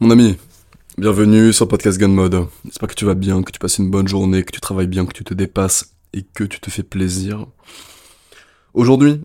Mon 0.00 0.10
ami, 0.10 0.36
bienvenue 0.96 1.52
sur 1.52 1.66
Podcast 1.66 1.98
Gun 1.98 2.06
Mode. 2.06 2.46
J'espère 2.64 2.88
que 2.88 2.94
tu 2.94 3.04
vas 3.04 3.16
bien, 3.16 3.42
que 3.42 3.50
tu 3.50 3.58
passes 3.58 3.78
une 3.78 3.90
bonne 3.90 4.06
journée, 4.06 4.44
que 4.44 4.52
tu 4.52 4.60
travailles 4.60 4.86
bien, 4.86 5.04
que 5.04 5.12
tu 5.12 5.24
te 5.24 5.34
dépasses 5.34 5.92
et 6.12 6.22
que 6.22 6.44
tu 6.44 6.60
te 6.60 6.70
fais 6.70 6.84
plaisir. 6.84 7.46
Aujourd'hui, 8.74 9.20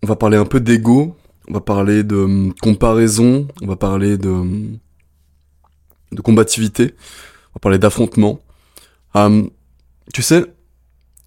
on 0.00 0.06
va 0.06 0.14
parler 0.14 0.36
un 0.36 0.44
peu 0.44 0.60
d'ego, 0.60 1.16
on 1.48 1.54
va 1.54 1.60
parler 1.60 2.04
de 2.04 2.14
hum, 2.14 2.54
comparaison, 2.62 3.48
on 3.62 3.66
va 3.66 3.74
parler 3.74 4.16
de, 4.16 4.28
hum, 4.28 4.78
de 6.12 6.20
combativité, 6.20 6.94
on 7.50 7.54
va 7.54 7.60
parler 7.60 7.78
d'affrontement. 7.78 8.38
Hum, 9.14 9.50
tu 10.14 10.22
sais, 10.22 10.44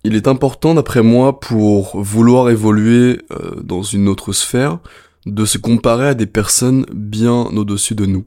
il 0.05 0.15
est 0.15 0.29
important 0.29 0.73
d'après 0.73 1.03
moi 1.03 1.41
pour 1.41 2.01
vouloir 2.01 2.49
évoluer 2.49 3.21
euh, 3.31 3.61
dans 3.61 3.83
une 3.83 4.07
autre 4.07 4.31
sphère 4.31 4.79
de 5.25 5.43
se 5.43 5.57
comparer 5.57 6.07
à 6.07 6.13
des 6.13 6.27
personnes 6.27 6.85
bien 6.93 7.33
au-dessus 7.33 7.93
de 7.93 8.05
nous. 8.05 8.25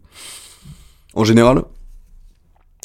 En 1.14 1.24
général, 1.24 1.62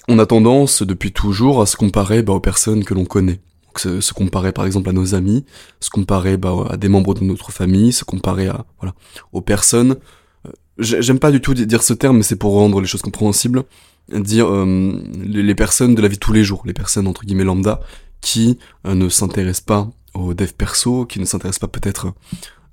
on 0.08 0.20
a 0.20 0.26
tendance 0.26 0.84
depuis 0.84 1.12
toujours 1.12 1.62
à 1.62 1.66
se 1.66 1.76
comparer 1.76 2.22
bah, 2.22 2.34
aux 2.34 2.40
personnes 2.40 2.84
que 2.84 2.94
l'on 2.94 3.06
connaît. 3.06 3.40
Se, 3.76 4.14
comparer 4.14 4.52
par 4.52 4.68
exemple 4.68 4.90
à 4.90 4.94
nos 4.94 5.16
amis, 5.16 5.46
se 5.80 5.90
comparer 5.90 6.38
bah, 6.38 6.68
à 6.70 6.78
des 6.78 6.90
membres 6.90 7.16
de 7.16 7.24
notre 7.24 7.52
famille, 7.52 7.92
se 7.92 8.04
comparer 8.04 8.48
à 8.48 8.66
voilà 8.80 8.94
aux 9.32 9.42
personnes. 9.42 9.98
Euh, 10.46 10.52
j'aime 10.78 11.18
pas 11.18 11.32
du 11.32 11.42
tout 11.42 11.56
dire 11.56 11.82
ce 11.82 11.94
terme, 11.94 12.18
mais 12.18 12.24
c'est 12.24 12.36
pour 12.36 12.54
rendre 12.54 12.82
les 12.82 12.88
choses 12.88 13.02
compréhensibles. 13.02 13.64
Dire 14.10 14.48
euh, 14.48 15.02
les, 15.26 15.56
personnes 15.56 15.96
de 15.96 16.02
la 16.02 16.08
vie 16.08 16.18
de 16.18 16.20
tous 16.20 16.34
les 16.34 16.44
jours, 16.44 16.62
les 16.66 16.74
personnes 16.74 17.08
entre 17.08 17.26
guillemets 17.26 17.46
lambda, 17.46 17.80
qui 18.22 18.60
euh, 18.86 18.96
ne 18.96 19.10
s'intéressent 19.10 19.66
pas 19.66 19.90
au 20.14 20.34
dev 20.34 20.52
perso, 20.54 21.06
qui 21.06 21.20
ne 21.20 21.26
s'intéressent 21.26 21.60
pas 21.60 21.68
peut-être 21.68 22.14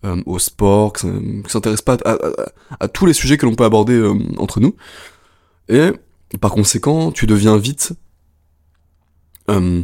euh, 0.04 0.22
au 0.24 0.38
sport, 0.38 0.94
qui 0.94 1.06
s'intéressent 1.46 1.84
pas 1.84 1.98
à, 2.04 2.12
à, 2.12 2.28
à, 2.80 2.88
tous 2.88 3.04
les 3.04 3.12
sujets 3.12 3.36
que 3.36 3.44
l'on 3.44 3.54
peut 3.54 3.64
aborder 3.64 3.94
euh, 3.94 4.14
entre 4.38 4.60
nous. 4.60 4.74
Et 5.70 5.92
par 6.40 6.50
conséquent, 6.50 7.12
tu 7.12 7.26
deviens 7.26 7.56
vite, 7.56 7.92
euh, 9.48 9.82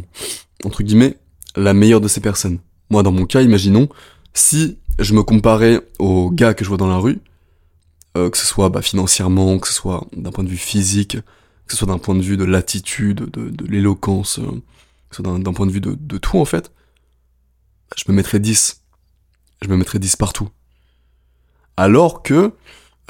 entre 0.63 0.83
guillemets, 0.83 1.17
la 1.55 1.73
meilleure 1.73 2.01
de 2.01 2.07
ces 2.07 2.21
personnes. 2.21 2.59
Moi, 2.89 3.03
dans 3.03 3.11
mon 3.11 3.25
cas, 3.25 3.41
imaginons, 3.41 3.89
si 4.33 4.77
je 4.99 5.13
me 5.13 5.23
comparais 5.23 5.81
aux 5.99 6.29
gars 6.29 6.53
que 6.53 6.63
je 6.63 6.69
vois 6.69 6.77
dans 6.77 6.87
la 6.87 6.97
rue, 6.97 7.19
euh, 8.17 8.29
que 8.29 8.37
ce 8.37 8.45
soit 8.45 8.69
bah, 8.69 8.81
financièrement, 8.81 9.59
que 9.59 9.67
ce 9.67 9.73
soit 9.73 10.05
d'un 10.15 10.31
point 10.31 10.43
de 10.43 10.49
vue 10.49 10.57
physique, 10.57 11.17
que 11.67 11.73
ce 11.73 11.77
soit 11.77 11.87
d'un 11.87 11.97
point 11.97 12.15
de 12.15 12.21
vue 12.21 12.37
de 12.37 12.45
l'attitude, 12.45 13.29
de, 13.29 13.49
de 13.49 13.65
l'éloquence, 13.65 14.39
euh, 14.39 14.61
que 15.09 15.15
ce 15.15 15.23
soit 15.23 15.39
d'un 15.39 15.53
point 15.53 15.65
de 15.65 15.71
vue 15.71 15.81
de, 15.81 16.17
tout 16.17 16.37
en 16.37 16.45
fait, 16.45 16.71
je 17.95 18.03
me 18.07 18.13
mettrais 18.15 18.39
10. 18.39 18.81
Je 19.61 19.67
me 19.69 19.77
mettrais 19.77 19.99
10 19.99 20.15
partout. 20.15 20.49
Alors 21.77 22.23
que 22.23 22.53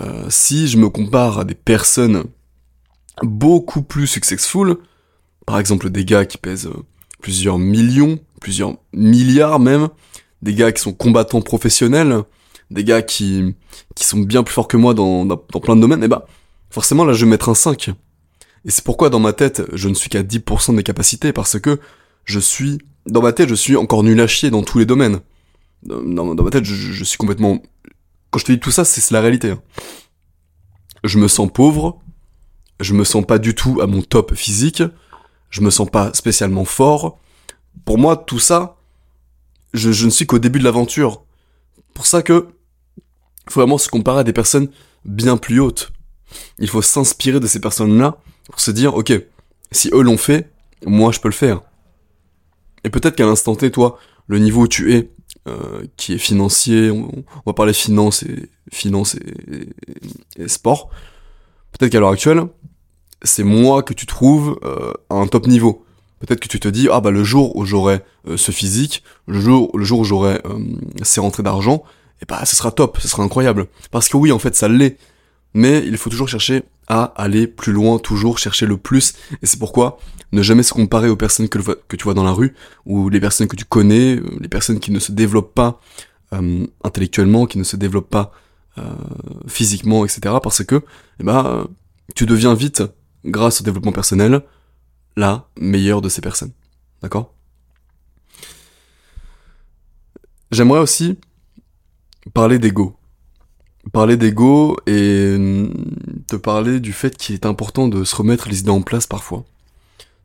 euh, 0.02 0.25
si 0.30 0.67
je 0.67 0.78
me 0.78 0.89
compare 0.89 1.39
à 1.39 1.44
des 1.44 1.56
personnes 1.56 2.25
beaucoup 3.23 3.81
plus 3.81 4.07
successful, 4.07 4.77
par 5.45 5.59
exemple 5.59 5.89
des 5.89 6.05
gars 6.05 6.25
qui 6.25 6.37
pèsent 6.37 6.67
euh, 6.67 6.83
plusieurs 7.21 7.57
millions, 7.57 8.19
plusieurs 8.41 8.77
milliards 8.93 9.59
même, 9.59 9.89
des 10.41 10.53
gars 10.53 10.71
qui 10.71 10.81
sont 10.81 10.93
combattants 10.93 11.41
professionnels, 11.41 12.23
des 12.69 12.83
gars 12.83 13.01
qui, 13.01 13.55
qui 13.95 14.05
sont 14.05 14.19
bien 14.19 14.43
plus 14.43 14.53
forts 14.53 14.67
que 14.67 14.77
moi 14.77 14.93
dans, 14.93 15.25
dans, 15.25 15.38
plein 15.38 15.75
de 15.75 15.81
domaines, 15.81 16.03
et 16.03 16.07
bah 16.07 16.25
forcément 16.69 17.05
là 17.05 17.13
je 17.13 17.25
vais 17.25 17.31
mettre 17.31 17.49
un 17.49 17.55
5. 17.55 17.89
Et 18.65 18.71
c'est 18.71 18.83
pourquoi 18.83 19.09
dans 19.09 19.19
ma 19.19 19.33
tête 19.33 19.63
je 19.73 19.89
ne 19.89 19.93
suis 19.93 20.09
qu'à 20.09 20.23
10% 20.23 20.71
de 20.71 20.75
mes 20.75 20.83
capacités, 20.83 21.33
parce 21.33 21.59
que 21.59 21.79
je 22.25 22.39
suis, 22.39 22.79
dans 23.05 23.21
ma 23.21 23.33
tête 23.33 23.49
je 23.49 23.55
suis 23.55 23.77
encore 23.77 24.03
nul 24.03 24.19
à 24.19 24.27
chier 24.27 24.51
dans 24.51 24.63
tous 24.63 24.79
les 24.79 24.85
domaines. 24.85 25.21
Dans, 25.83 26.01
dans 26.35 26.43
ma 26.43 26.49
tête 26.49 26.65
je, 26.65 26.73
je, 26.73 27.03
suis 27.03 27.17
complètement... 27.17 27.61
Quand 28.31 28.39
je 28.39 28.45
te 28.45 28.51
dis 28.51 28.59
tout 28.59 28.71
ça, 28.71 28.83
c'est 28.83 29.09
la 29.11 29.21
réalité. 29.21 29.51
Hein. 29.51 29.61
Je 31.03 31.17
me 31.17 31.27
sens 31.27 31.49
pauvre, 31.53 32.01
je 32.80 32.94
me 32.94 33.03
sens 33.03 33.25
pas 33.25 33.39
du 33.39 33.56
tout 33.56 33.80
à 33.81 33.88
mon 33.88 34.02
top 34.02 34.36
physique, 34.36 34.83
je 35.50 35.61
me 35.61 35.70
sens 35.70 35.89
pas 35.89 36.14
spécialement 36.14 36.66
fort. 36.66 37.19
Pour 37.86 37.97
moi, 37.97 38.17
tout 38.17 38.39
ça, 38.39 38.78
je, 39.74 40.06
ne 40.06 40.09
suis 40.09 40.25
qu'au 40.25 40.40
début 40.40 40.59
de 40.59 40.63
l'aventure. 40.63 41.24
Pour 41.94 42.06
ça 42.06 42.22
que 42.22 42.47
faut 43.50 43.62
vraiment 43.62 43.78
se 43.78 43.88
comparer 43.88 44.19
à 44.19 44.24
des 44.24 44.34
personnes 44.34 44.69
bien 45.06 45.38
plus 45.38 45.59
hautes. 45.59 45.91
Il 46.59 46.68
faut 46.68 46.81
s'inspirer 46.81 47.40
de 47.40 47.47
ces 47.47 47.62
personnes-là 47.62 48.18
pour 48.50 48.59
se 48.59 48.72
dire, 48.72 48.96
ok, 48.96 49.13
si 49.72 49.90
eux 49.94 50.01
l'ont 50.01 50.18
fait, 50.18 50.51
moi 50.85 51.12
je 51.12 51.19
peux 51.22 51.30
le 51.30 51.34
faire. 51.34 51.62
Et 52.84 52.90
peut-être 52.90 53.16
qu'à 53.16 53.25
l'instant 53.25 53.56
T, 53.56 53.72
toi, 53.72 54.00
le 54.28 54.40
niveau 54.40 54.63
où 54.63 54.68
tu 54.68 54.94
es, 54.94 55.12
euh, 55.47 55.85
qui 55.96 56.13
est 56.13 56.18
financier, 56.18 56.91
on, 56.91 57.24
va 57.46 57.53
parler 57.53 57.72
finance 57.72 58.24
et 58.24 58.50
finance 58.72 59.16
et 59.16 60.47
sport, 60.47 60.90
peut-être 61.72 61.91
qu'à 61.91 62.01
l'heure 62.01 62.12
actuelle, 62.12 62.44
c'est 63.23 63.44
moi 63.44 63.83
que 63.83 63.94
tu 63.94 64.05
trouves 64.05 64.59
euh, 64.63 64.94
à 65.09 65.16
un 65.16 65.28
top 65.28 65.47
niveau. 65.47 65.85
Peut-être 66.19 66.39
que 66.39 66.47
tu 66.47 66.59
te 66.59 66.67
dis, 66.67 66.88
ah 66.91 67.00
bah 67.00 67.11
le 67.11 67.23
jour 67.23 67.55
où 67.55 67.66
j'aurai 67.66 68.01
euh, 68.28 68.38
ce 68.38 68.51
physique, 68.51 69.03
le 69.28 69.39
jour, 69.39 69.72
le 69.78 69.83
jour 69.83 70.00
où 70.00 70.03
j'aurai 70.03 70.41
euh, 70.45 70.59
ces 71.03 71.19
rentrées 71.19 71.44
d'argent, 71.44 71.83
et 72.22 72.25
bah 72.25 72.44
ce 72.45 72.56
sera 72.56 72.72
top, 72.72 72.97
ce 73.00 73.07
sera 73.07 73.23
incroyable. 73.23 73.67
Parce 73.91 74.09
que 74.09 74.17
oui, 74.17 74.31
en 74.31 74.39
fait, 74.39 74.56
ça 74.56 74.67
l'est. 74.67 74.97
Mais 75.53 75.83
il 75.85 75.97
faut 75.97 76.09
toujours 76.09 76.27
chercher 76.27 76.63
à 76.88 77.03
aller 77.16 77.47
plus 77.47 77.73
loin, 77.73 78.00
toujours 78.00 78.38
chercher 78.38 78.66
le 78.66 78.77
plus. 78.77 79.13
Et 79.41 79.45
c'est 79.45 79.57
pourquoi 79.57 80.00
ne 80.31 80.41
jamais 80.41 80.63
se 80.63 80.73
comparer 80.73 81.09
aux 81.09 81.16
personnes 81.16 81.50
que, 81.50 81.59
que, 81.59 81.95
tu 81.95 82.03
vois 82.03 82.13
dans 82.13 82.23
la 82.23 82.31
rue, 82.31 82.53
ou 82.85 83.09
les 83.09 83.19
personnes 83.19 83.47
que 83.47 83.56
tu 83.56 83.66
connais, 83.66 84.19
les 84.39 84.47
personnes 84.47 84.79
qui 84.79 84.91
ne 84.91 85.00
se 85.00 85.11
développent 85.11 85.53
pas 85.53 85.79
intellectuellement, 86.83 87.45
qui 87.45 87.57
ne 87.57 87.63
se 87.63 87.77
développent 87.77 88.09
pas 88.09 88.33
physiquement, 89.47 90.06
etc. 90.06 90.35
Parce 90.44 90.63
que, 90.63 90.83
eh 91.19 91.23
ben, 91.23 91.67
tu 92.13 92.25
deviens 92.25 92.53
vite 92.53 92.83
grâce 93.27 93.61
au 93.61 93.63
développement 93.63 93.91
personnel, 93.91 94.41
la 95.15 95.47
meilleure 95.59 96.01
de 96.01 96.09
ces 96.09 96.21
personnes. 96.21 96.51
D'accord? 97.01 97.33
J'aimerais 100.51 100.79
aussi 100.79 101.19
parler 102.33 102.59
d'ego. 102.59 102.95
Parler 103.91 104.17
d'ego 104.17 104.77
et 104.85 105.38
te 106.27 106.35
parler 106.35 106.79
du 106.79 106.93
fait 106.93 107.15
qu'il 107.15 107.35
est 107.35 107.45
important 107.45 107.88
de 107.88 108.03
se 108.03 108.15
remettre 108.15 108.49
les 108.49 108.59
idées 108.59 108.69
en 108.69 108.81
place 108.81 109.07
parfois. 109.07 109.45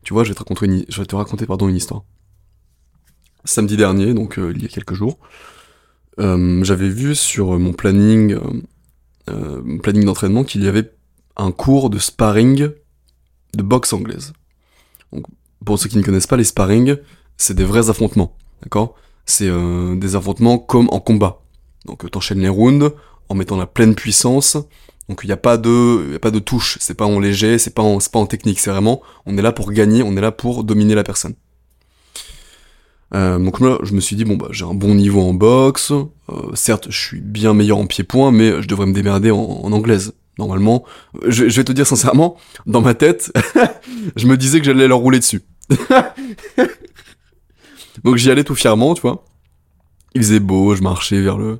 Tu 0.02 0.12
vois, 0.12 0.24
je 0.24 0.30
vais 0.30 0.34
te 0.34 0.40
raconter 0.40 0.66
une, 0.66 0.84
je 0.88 1.00
vais 1.00 1.06
te 1.06 1.14
raconter 1.14 1.46
pardon, 1.46 1.68
une 1.68 1.76
histoire. 1.76 2.02
Samedi 3.44 3.76
dernier, 3.76 4.14
donc 4.14 4.38
euh, 4.38 4.52
il 4.54 4.62
y 4.62 4.66
a 4.66 4.68
quelques 4.68 4.94
jours, 4.94 5.18
euh, 6.20 6.62
j'avais 6.64 6.88
vu 6.88 7.14
sur 7.14 7.58
mon 7.58 7.72
planning, 7.72 8.38
euh, 9.30 9.62
mon 9.64 9.78
planning 9.78 10.04
d'entraînement 10.04 10.44
qu'il 10.44 10.62
y 10.62 10.68
avait 10.68 10.92
un 11.36 11.50
cours 11.50 11.90
de 11.90 11.98
sparring 11.98 12.70
de 13.54 13.62
boxe 13.62 13.92
anglaise. 13.92 14.32
Donc, 15.12 15.26
pour 15.64 15.78
ceux 15.78 15.88
qui 15.88 15.98
ne 15.98 16.02
connaissent 16.02 16.26
pas 16.26 16.36
les 16.36 16.44
sparring, 16.44 16.96
c'est 17.36 17.54
des 17.54 17.64
vrais 17.64 17.90
affrontements, 17.90 18.36
d'accord? 18.62 18.94
C'est 19.26 19.48
euh, 19.48 19.94
des 19.96 20.16
affrontements 20.16 20.58
comme 20.58 20.88
en 20.90 21.00
combat. 21.00 21.42
Donc 21.86 22.08
t'enchaînes 22.10 22.40
les 22.40 22.48
rounds 22.48 22.92
en 23.28 23.34
mettant 23.34 23.56
la 23.56 23.66
pleine 23.66 23.94
puissance. 23.94 24.56
Donc 25.08 25.20
il 25.22 25.26
n'y 25.26 25.32
a 25.32 25.36
pas 25.36 25.56
de, 25.56 26.12
y 26.12 26.16
a 26.16 26.18
pas 26.18 26.30
de 26.30 26.38
touche. 26.38 26.78
C'est 26.80 26.94
pas 26.94 27.06
en 27.06 27.18
léger, 27.18 27.58
c'est 27.58 27.74
pas 27.74 27.82
en, 27.82 27.98
pas 27.98 28.18
en 28.18 28.26
technique. 28.26 28.60
C'est 28.60 28.70
vraiment, 28.70 29.02
on 29.26 29.36
est 29.36 29.42
là 29.42 29.52
pour 29.52 29.72
gagner, 29.72 30.02
on 30.02 30.16
est 30.16 30.20
là 30.20 30.32
pour 30.32 30.64
dominer 30.64 30.94
la 30.94 31.04
personne. 31.04 31.34
Euh, 33.14 33.38
donc 33.38 33.60
là, 33.60 33.78
je 33.82 33.92
me 33.92 34.00
suis 34.00 34.16
dit 34.16 34.24
bon 34.24 34.36
bah 34.36 34.48
j'ai 34.50 34.64
un 34.64 34.74
bon 34.74 34.94
niveau 34.94 35.20
en 35.20 35.34
boxe. 35.34 35.92
Euh, 35.92 36.54
certes, 36.54 36.86
je 36.90 36.98
suis 36.98 37.20
bien 37.20 37.54
meilleur 37.54 37.78
en 37.78 37.86
pied-point, 37.86 38.32
mais 38.32 38.62
je 38.62 38.68
devrais 38.68 38.86
me 38.86 38.94
démerder 38.94 39.30
en 39.30 39.70
anglaise 39.72 40.14
normalement, 40.38 40.84
je, 41.26 41.48
je, 41.48 41.56
vais 41.56 41.64
te 41.64 41.72
dire 41.72 41.86
sincèrement, 41.86 42.36
dans 42.66 42.80
ma 42.80 42.94
tête, 42.94 43.32
je 44.16 44.26
me 44.26 44.36
disais 44.36 44.58
que 44.58 44.64
j'allais 44.64 44.88
leur 44.88 44.98
rouler 44.98 45.18
dessus. 45.18 45.42
Donc 48.04 48.16
j'y 48.16 48.30
allais 48.30 48.44
tout 48.44 48.54
fièrement, 48.54 48.94
tu 48.94 49.02
vois. 49.02 49.24
Il 50.14 50.22
faisait 50.22 50.40
beau, 50.40 50.74
je 50.74 50.82
marchais 50.82 51.20
vers 51.20 51.38
le 51.38 51.58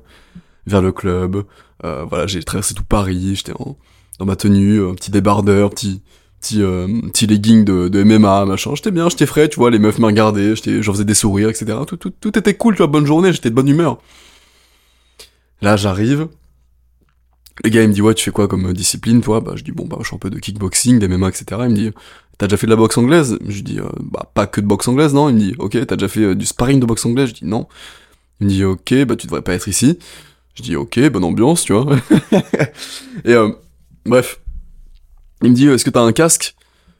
vers 0.65 0.81
le 0.81 0.91
club. 0.91 1.43
Euh, 1.83 2.05
voilà, 2.05 2.27
j'ai 2.27 2.41
traversé 2.43 2.73
tout 2.73 2.83
Paris, 2.83 3.35
j'étais 3.35 3.53
dans 3.53 4.25
ma 4.25 4.35
tenue, 4.35 4.85
un 4.85 4.93
petit 4.93 5.11
débardeur, 5.11 5.69
petit 5.69 6.01
petit 6.39 6.61
euh, 6.61 6.87
petit 7.11 7.27
legging 7.27 7.65
de, 7.65 7.87
de 7.87 8.03
MMA, 8.03 8.45
machin. 8.45 8.71
J'étais 8.75 8.91
bien, 8.91 9.09
j'étais 9.09 9.25
frais, 9.25 9.49
tu 9.49 9.57
vois, 9.57 9.71
les 9.71 9.79
meufs 9.79 9.99
me 9.99 10.05
regardaient, 10.05 10.53
j'en 10.55 10.93
faisais 10.93 11.05
des 11.05 11.13
sourires, 11.13 11.49
etc. 11.49 11.77
Tout, 11.87 11.97
tout, 11.97 12.11
tout 12.11 12.37
était 12.37 12.55
cool, 12.55 12.75
tu 12.75 12.79
vois, 12.79 12.87
bonne 12.87 13.05
journée, 13.05 13.31
j'étais 13.33 13.49
de 13.49 13.55
bonne 13.55 13.67
humeur. 13.67 13.99
Là, 15.61 15.77
j'arrive, 15.77 16.27
le 17.63 17.69
gars, 17.69 17.83
il 17.83 17.89
me 17.89 17.93
dit, 17.93 18.01
ouais, 18.01 18.13
tu 18.13 18.23
fais 18.23 18.31
quoi 18.31 18.47
comme 18.47 18.73
discipline, 18.73 19.21
toi? 19.21 19.39
Bah, 19.39 19.53
je 19.55 19.63
dis, 19.63 19.71
bon, 19.71 19.85
bah, 19.85 19.97
je 20.01 20.07
suis 20.07 20.15
un 20.15 20.19
peu 20.19 20.29
de 20.29 20.39
kickboxing, 20.39 20.99
des 20.99 21.07
MMA, 21.07 21.29
etc. 21.29 21.45
Il 21.65 21.69
me 21.69 21.75
dit, 21.75 21.91
t'as 22.37 22.47
déjà 22.47 22.57
fait 22.57 22.65
de 22.65 22.71
la 22.71 22.77
boxe 22.77 22.97
anglaise? 22.97 23.37
Je 23.47 23.61
dis, 23.61 23.79
euh, 23.79 23.87
bah, 23.99 24.31
pas 24.33 24.47
que 24.47 24.59
de 24.59 24.65
boxe 24.65 24.87
anglaise, 24.87 25.13
non? 25.13 25.29
Il 25.29 25.35
me 25.35 25.39
dit, 25.39 25.55
ok, 25.59 25.85
t'as 25.85 25.95
déjà 25.95 26.07
fait 26.07 26.21
euh, 26.21 26.35
du 26.35 26.45
sparring 26.45 26.79
de 26.79 26.85
boxe 26.85 27.05
anglaise? 27.05 27.29
Je 27.29 27.33
dis, 27.35 27.45
non. 27.45 27.67
Il 28.39 28.47
me 28.47 28.51
dit, 28.51 28.63
ok, 28.63 29.05
bah, 29.05 29.15
tu 29.15 29.27
devrais 29.27 29.43
pas 29.43 29.53
être 29.53 29.67
ici. 29.67 29.99
Je 30.55 30.63
dis, 30.63 30.75
ok, 30.75 30.99
bonne 31.09 31.23
ambiance, 31.23 31.63
tu 31.63 31.73
vois. 31.73 31.95
Et, 33.25 33.33
euh, 33.33 33.51
bref. 34.05 34.39
Il 35.43 35.51
me 35.51 35.55
dit, 35.55 35.67
est-ce 35.67 35.85
que 35.85 35.89
t'as 35.89 36.01
un 36.01 36.13
casque? 36.13 36.55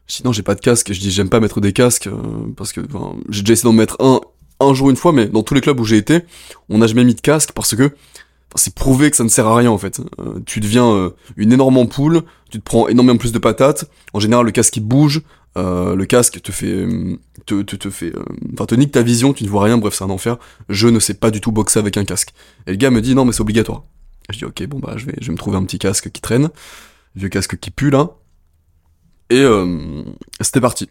Je 0.07 0.17
dis, 0.17 0.23
non, 0.23 0.33
j'ai 0.33 0.43
pas 0.43 0.55
de 0.55 0.61
casque. 0.61 0.93
Je 0.93 0.99
dis, 0.99 1.09
j'aime 1.09 1.29
pas 1.29 1.39
mettre 1.39 1.61
des 1.61 1.73
casques, 1.73 2.09
parce 2.55 2.73
que, 2.73 2.81
j'ai 3.29 3.41
déjà 3.41 3.53
essayé 3.53 3.63
d'en 3.63 3.73
mettre 3.73 3.95
un, 3.99 4.19
un 4.59 4.73
jour, 4.73 4.89
une 4.89 4.95
fois, 4.95 5.13
mais 5.13 5.27
dans 5.27 5.43
tous 5.43 5.53
les 5.53 5.61
clubs 5.61 5.79
où 5.79 5.85
j'ai 5.85 5.97
été, 5.97 6.21
on 6.69 6.77
n'a 6.77 6.87
jamais 6.87 7.03
mis 7.03 7.15
de 7.15 7.21
casque 7.21 7.51
parce 7.53 7.75
que, 7.75 7.91
c'est 8.55 8.75
prouvé 8.75 9.09
que 9.09 9.17
ça 9.17 9.23
ne 9.23 9.29
sert 9.29 9.47
à 9.47 9.55
rien 9.55 9.71
en 9.71 9.77
fait. 9.77 10.01
Euh, 10.19 10.39
tu 10.45 10.59
deviens 10.59 10.87
euh, 10.91 11.09
une 11.37 11.51
énorme 11.51 11.77
ampoule, 11.77 12.21
tu 12.49 12.59
te 12.59 12.63
prends 12.63 12.87
énormément 12.87 13.17
plus 13.17 13.31
de 13.31 13.39
patates. 13.39 13.89
En 14.13 14.19
général, 14.19 14.45
le 14.45 14.51
casque 14.51 14.77
il 14.77 14.81
bouge, 14.81 15.21
euh, 15.57 15.95
le 15.95 16.05
casque 16.05 16.41
te 16.41 16.51
fait, 16.51 16.87
te, 17.45 17.61
te, 17.61 17.75
te 17.75 17.89
fait, 17.89 18.13
enfin 18.53 18.65
te 18.65 18.75
nique 18.75 18.91
ta 18.91 19.01
vision, 19.01 19.33
tu 19.33 19.43
ne 19.43 19.49
vois 19.49 19.63
rien. 19.63 19.77
Bref, 19.77 19.95
c'est 19.95 20.03
un 20.03 20.09
enfer. 20.09 20.37
Je 20.69 20.87
ne 20.87 20.99
sais 20.99 21.15
pas 21.15 21.31
du 21.31 21.41
tout 21.41 21.51
boxer 21.51 21.79
avec 21.79 21.97
un 21.97 22.05
casque. 22.05 22.33
Et 22.67 22.71
le 22.71 22.77
gars 22.77 22.91
me 22.91 23.01
dit 23.01 23.15
non 23.15 23.25
mais 23.25 23.31
c'est 23.31 23.41
obligatoire. 23.41 23.83
Je 24.29 24.37
dis 24.37 24.45
ok 24.45 24.65
bon 24.67 24.79
bah 24.79 24.93
je 24.97 25.05
vais, 25.05 25.15
je 25.19 25.27
vais 25.27 25.33
me 25.33 25.37
trouver 25.37 25.57
un 25.57 25.63
petit 25.63 25.79
casque 25.79 26.11
qui 26.11 26.21
traîne, 26.21 26.49
vieux 27.15 27.29
casque 27.29 27.57
qui 27.59 27.71
pue 27.71 27.89
là. 27.89 28.11
Et 29.29 29.43
c'était 30.41 30.61
parti. 30.61 30.89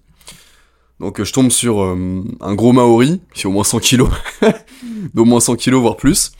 Donc 0.98 1.22
je 1.22 1.32
tombe 1.32 1.50
sur 1.50 1.80
un 1.80 2.54
gros 2.54 2.72
Maori 2.72 3.20
qui 3.34 3.46
a 3.46 3.50
au 3.50 3.52
moins 3.52 3.62
100 3.62 3.78
kilos, 3.78 4.10
d'au 5.14 5.24
moins 5.24 5.38
100 5.38 5.54
kilos 5.56 5.80
voire 5.80 5.96
plus. 5.96 6.32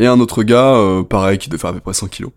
Et 0.00 0.06
un 0.06 0.18
autre 0.18 0.42
gars, 0.42 0.76
euh, 0.76 1.02
pareil, 1.02 1.36
qui 1.36 1.50
devait 1.50 1.60
faire 1.60 1.70
à 1.70 1.72
peu 1.74 1.80
près 1.80 1.92
100 1.92 2.08
kilos. 2.08 2.32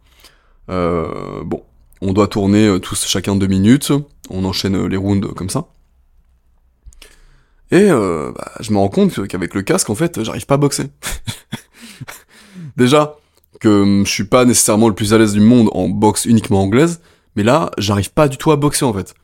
Euh, 0.70 1.44
bon, 1.46 1.64
on 2.02 2.12
doit 2.12 2.28
tourner 2.28 2.68
euh, 2.68 2.80
tous 2.80 3.06
chacun 3.06 3.38
deux 3.38 3.48
minutes, 3.48 3.94
on 4.30 4.44
enchaîne 4.44 4.86
les 4.86 4.98
rounds 4.98 5.34
comme 5.34 5.50
ça. 5.50 5.68
Et 7.72 7.88
bah, 7.88 8.52
je 8.60 8.72
me 8.72 8.78
rends 8.78 8.90
compte 8.90 9.28
qu'avec 9.28 9.56
le 9.56 9.64
casque, 9.64 9.90
en 9.90 9.96
fait, 9.96 10.22
j'arrive 10.22 10.46
pas 10.46 10.56
à 10.56 10.58
boxer. 10.58 10.92
Déjà, 12.78 13.16
que 13.62 13.82
hum, 13.82 14.06
je 14.06 14.12
suis 14.12 14.26
pas 14.26 14.44
nécessairement 14.44 14.90
le 14.90 14.94
plus 14.94 15.14
à 15.14 15.18
l'aise 15.18 15.34
du 15.34 15.40
monde 15.40 15.70
en 15.72 15.88
boxe 15.88 16.26
uniquement 16.26 16.62
anglaise, 16.62 17.00
mais 17.38 17.44
là, 17.44 17.72
j'arrive 17.78 18.12
pas 18.12 18.28
du 18.28 18.38
tout 18.38 18.52
à 18.52 18.58
boxer 18.58 18.84
en 18.84 18.94
fait. 18.94 19.16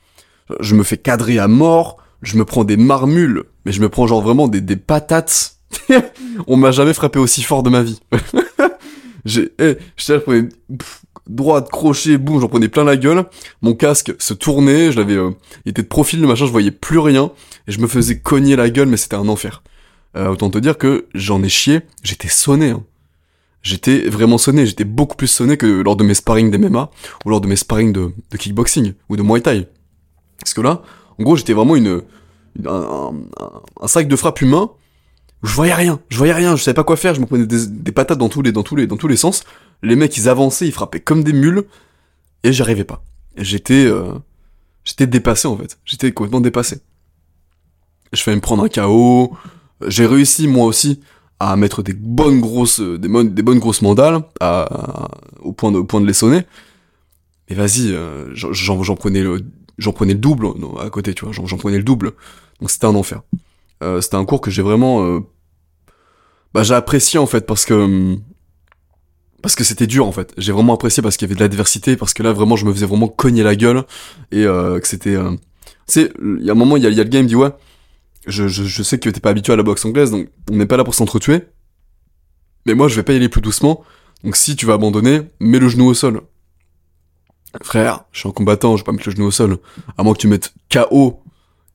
Je 0.62 0.76
me 0.76 0.84
fais 0.84 0.98
cadrer 0.98 1.38
à 1.40 1.48
mort, 1.50 1.98
je 2.22 2.38
me 2.38 2.46
prends 2.46 2.64
des 2.64 2.78
marmules, 2.78 3.44
mais 3.66 3.74
je 3.74 3.82
me 3.82 3.90
prends 3.90 4.08
genre 4.08 4.22
vraiment 4.22 4.48
des, 4.48 4.62
des 4.62 4.78
patates 4.78 5.59
on 6.48 6.58
m'a 6.58 6.72
jamais 6.72 6.94
frappé 6.94 7.20
aussi 7.20 7.44
fort 7.44 7.64
de 7.64 7.70
ma 7.70 7.84
vie. 7.84 8.00
j'ai, 9.26 9.54
eh, 9.60 9.78
je 9.98 10.18
prenais 10.18 10.50
droite, 11.30 11.70
crochet, 11.70 12.18
boum, 12.18 12.42
j'en 12.42 12.48
prenais 12.48 12.68
plein 12.68 12.84
la 12.84 12.98
gueule. 12.98 13.26
Mon 13.62 13.76
casque 13.76 14.14
se 14.20 14.34
tournait, 14.34 14.92
je 14.92 15.00
l'avais, 15.00 15.14
euh, 15.14 15.32
il 15.66 15.70
était 15.70 15.84
de 15.84 15.88
profil, 15.88 16.20
le 16.20 16.28
machin, 16.28 16.46
je 16.46 16.52
voyais 16.52 16.72
plus 16.72 17.00
rien, 17.00 17.32
et 17.68 17.72
je 17.72 17.80
me 17.80 17.88
faisais 17.88 18.20
cogner 18.20 18.56
la 18.56 18.70
gueule, 18.70 18.88
mais 18.88 18.98
c'était 18.98 19.16
un 19.16 19.28
enfer. 19.30 19.64
Euh, 20.18 20.30
autant 20.30 20.50
te 20.50 20.58
dire 20.58 20.78
que 20.78 21.08
j'en 21.14 21.44
ai 21.44 21.50
chié, 21.50 21.82
j'étais 22.04 22.28
sonné. 22.28 22.72
Hein. 22.72 22.84
J'étais 23.62 24.10
vraiment 24.10 24.38
sonné, 24.38 24.66
j'étais 24.66 24.86
beaucoup 24.86 25.16
plus 25.16 25.28
sonné 25.28 25.56
que 25.58 25.68
lors 25.68 25.96
de 25.96 26.04
mes 26.04 26.16
sparring 26.16 26.50
d'MMA, 26.50 26.90
ou 27.26 27.30
lors 27.30 27.42
de 27.42 27.48
mes 27.48 27.56
sparring 27.56 27.94
de, 27.94 28.12
kickboxing, 28.38 28.94
ou 29.10 29.16
de 29.16 29.22
Muay 29.22 29.42
Thai. 29.42 29.68
Parce 30.40 30.54
que 30.54 30.62
là, 30.62 30.82
en 31.20 31.24
gros, 31.24 31.36
j'étais 31.36 31.54
vraiment 31.54 31.76
une, 31.76 32.02
un, 32.66 33.14
un, 33.80 33.88
sac 33.88 34.08
de 34.08 34.16
frappe 34.16 34.42
humain, 34.42 34.72
je 35.44 35.54
voyais 35.54 35.74
rien, 35.74 36.00
je 36.10 36.18
voyais 36.18 36.34
rien, 36.34 36.56
je 36.56 36.64
savais 36.64 36.76
pas 36.76 36.84
quoi 36.84 36.98
faire, 36.98 37.16
je 37.16 37.22
me 37.22 37.26
prenais 37.26 37.46
des, 37.46 37.92
patates 37.92 38.18
dans 38.18 38.30
tous 38.30 38.42
les, 38.42 38.52
dans 38.52 38.64
tous 38.64 38.76
les, 38.76 38.88
dans 38.88 38.98
tous 38.98 39.08
les 39.08 39.16
sens. 39.16 39.44
Les 39.82 39.96
mecs, 39.96 40.16
ils 40.18 40.28
avançaient, 40.28 40.68
ils 40.68 40.74
frappaient 40.74 41.00
comme 41.00 41.24
des 41.24 41.32
mules, 41.32 41.64
et 42.44 42.52
j'y 42.52 42.62
arrivais 42.62 42.84
pas. 42.84 43.04
J'étais, 43.38 43.86
euh, 43.86 44.14
j'étais 44.84 45.08
dépassé 45.08 45.48
en 45.48 45.58
fait. 45.58 45.80
J'étais 45.86 46.12
complètement 46.12 46.42
dépassé. 46.42 46.82
Je 48.12 48.22
fais 48.22 48.36
me 48.36 48.42
prendre 48.42 48.64
un 48.64 48.70
KO. 48.70 49.38
J'ai 49.88 50.06
réussi 50.06 50.48
moi 50.48 50.66
aussi 50.66 51.00
à 51.40 51.56
mettre 51.56 51.84
des 51.84 51.94
bonnes 51.94 52.42
grosses, 52.42 52.82
des, 52.82 53.08
bonnes, 53.08 53.34
des 53.34 53.42
bonnes 53.42 53.60
grosses 53.60 53.82
mandales, 53.82 54.22
à, 54.42 55.10
au 55.40 55.54
point 55.54 55.72
de, 55.72 55.78
au 55.78 55.86
point 55.86 56.02
de 56.02 56.06
les 56.06 56.14
sonner. 56.14 56.42
Et 57.48 57.56
vas-y, 57.56 57.94
euh, 57.94 58.30
j'en 58.34 58.96
prenais 58.96 59.24
le, 59.24 59.42
j'en 59.78 59.94
prenais 59.94 60.14
le 60.14 60.20
double 60.20 60.48
à 60.82 60.90
côté, 60.90 61.14
tu 61.14 61.24
vois, 61.24 61.34
j'en 61.34 61.58
prenais 61.58 61.78
le 61.78 61.84
double. 61.84 62.12
Donc 62.60 62.70
c'était 62.70 62.86
un 62.86 62.96
enfer. 62.96 63.22
Euh, 63.84 64.02
c'était 64.02 64.16
un 64.16 64.26
cours 64.26 64.42
que 64.42 64.52
j'ai 64.52 64.62
vraiment 64.62 65.06
euh, 65.06 65.20
bah 66.54 66.64
j'ai 66.64 66.74
apprécié 66.74 67.18
en 67.18 67.26
fait 67.26 67.46
parce 67.46 67.66
que 67.66 67.74
hum, 67.74 68.22
parce 69.42 69.56
que 69.56 69.64
c'était 69.64 69.88
dur 69.88 70.06
en 70.06 70.12
fait. 70.12 70.34
J'ai 70.38 70.52
vraiment 70.52 70.74
apprécié 70.74 71.02
parce 71.02 71.16
qu'il 71.16 71.28
y 71.28 71.30
avait 71.30 71.36
de 71.36 71.40
l'adversité, 71.40 71.96
parce 71.96 72.14
que 72.14 72.24
là 72.24 72.34
vraiment 72.34 72.56
je 72.56 72.66
me 72.66 72.74
faisais 72.74 72.86
vraiment 72.86 73.08
cogner 73.08 73.44
la 73.44 73.56
gueule 73.56 73.86
et 74.32 74.44
euh, 74.46 74.80
que 74.80 74.88
c'était. 74.88 75.18
Sais, 75.88 76.12
il 76.22 76.44
y 76.44 76.50
a 76.50 76.52
un 76.52 76.56
moment 76.56 76.78
il 76.78 76.84
y 76.84 76.88
a, 76.88 76.90
le 76.90 77.04
game 77.04 77.26
dit 77.26 77.36
ouais, 77.36 77.52
je, 78.28 78.48
je, 78.48 78.64
je 78.66 78.84
sais 78.84 79.00
que 79.00 79.10
t'es 79.10 79.22
pas 79.22 79.30
habitué 79.30 79.54
à 79.54 79.56
la 79.56 79.64
boxe 79.64 79.86
anglaise 79.86 80.12
donc 80.12 80.28
on 80.52 80.56
n'est 80.56 80.66
pas 80.66 80.78
là 80.78 80.84
pour 80.84 80.96
s'entretuer. 80.96 81.48
Mais 82.66 82.74
moi 82.74 82.88
je 82.88 82.96
vais 82.96 83.04
pas 83.04 83.14
y 83.14 83.16
aller 83.16 83.30
plus 83.30 83.42
doucement. 83.42 83.84
Donc 84.24 84.36
si 84.36 84.56
tu 84.56 84.66
vas 84.66 84.74
abandonner, 84.74 85.22
mets 85.40 85.60
le 85.60 85.70
genou 85.70 85.86
au 85.86 85.94
sol. 85.94 86.22
Frère, 87.64 88.04
je 88.12 88.20
suis 88.20 88.30
un 88.30 88.32
combattant, 88.32 88.76
je 88.76 88.84
vais 88.84 88.86
pas 88.86 88.92
mettre 88.92 89.08
le 89.08 89.16
genou 89.16 89.26
au 89.28 89.32
sol. 89.32 89.58
À 89.98 90.04
moins 90.04 90.14
que 90.14 90.20
tu 90.20 90.28
mettes 90.28 90.54
KO 90.72 91.22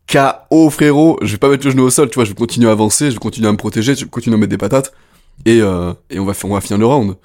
KO 0.06 0.70
frérot, 0.70 1.18
je 1.22 1.32
vais 1.32 1.38
pas 1.38 1.48
mettre 1.48 1.64
le 1.64 1.70
genou 1.70 1.84
au 1.84 1.90
sol, 1.90 2.08
tu 2.08 2.16
vois, 2.16 2.24
je 2.24 2.30
vais 2.30 2.36
continuer 2.36 2.68
à 2.68 2.72
avancer, 2.72 3.06
je 3.10 3.14
vais 3.14 3.20
continuer 3.20 3.48
à 3.48 3.52
me 3.52 3.56
protéger, 3.56 3.94
je 3.94 4.04
vais 4.04 4.10
continuer 4.10 4.36
à 4.36 4.38
mettre 4.38 4.50
des 4.50 4.58
patates, 4.58 4.92
et, 5.44 5.60
euh, 5.60 5.92
et 6.10 6.18
on, 6.18 6.24
va, 6.24 6.32
on 6.44 6.54
va 6.54 6.60
finir 6.60 6.78
le 6.78 6.86
round. 6.86 7.16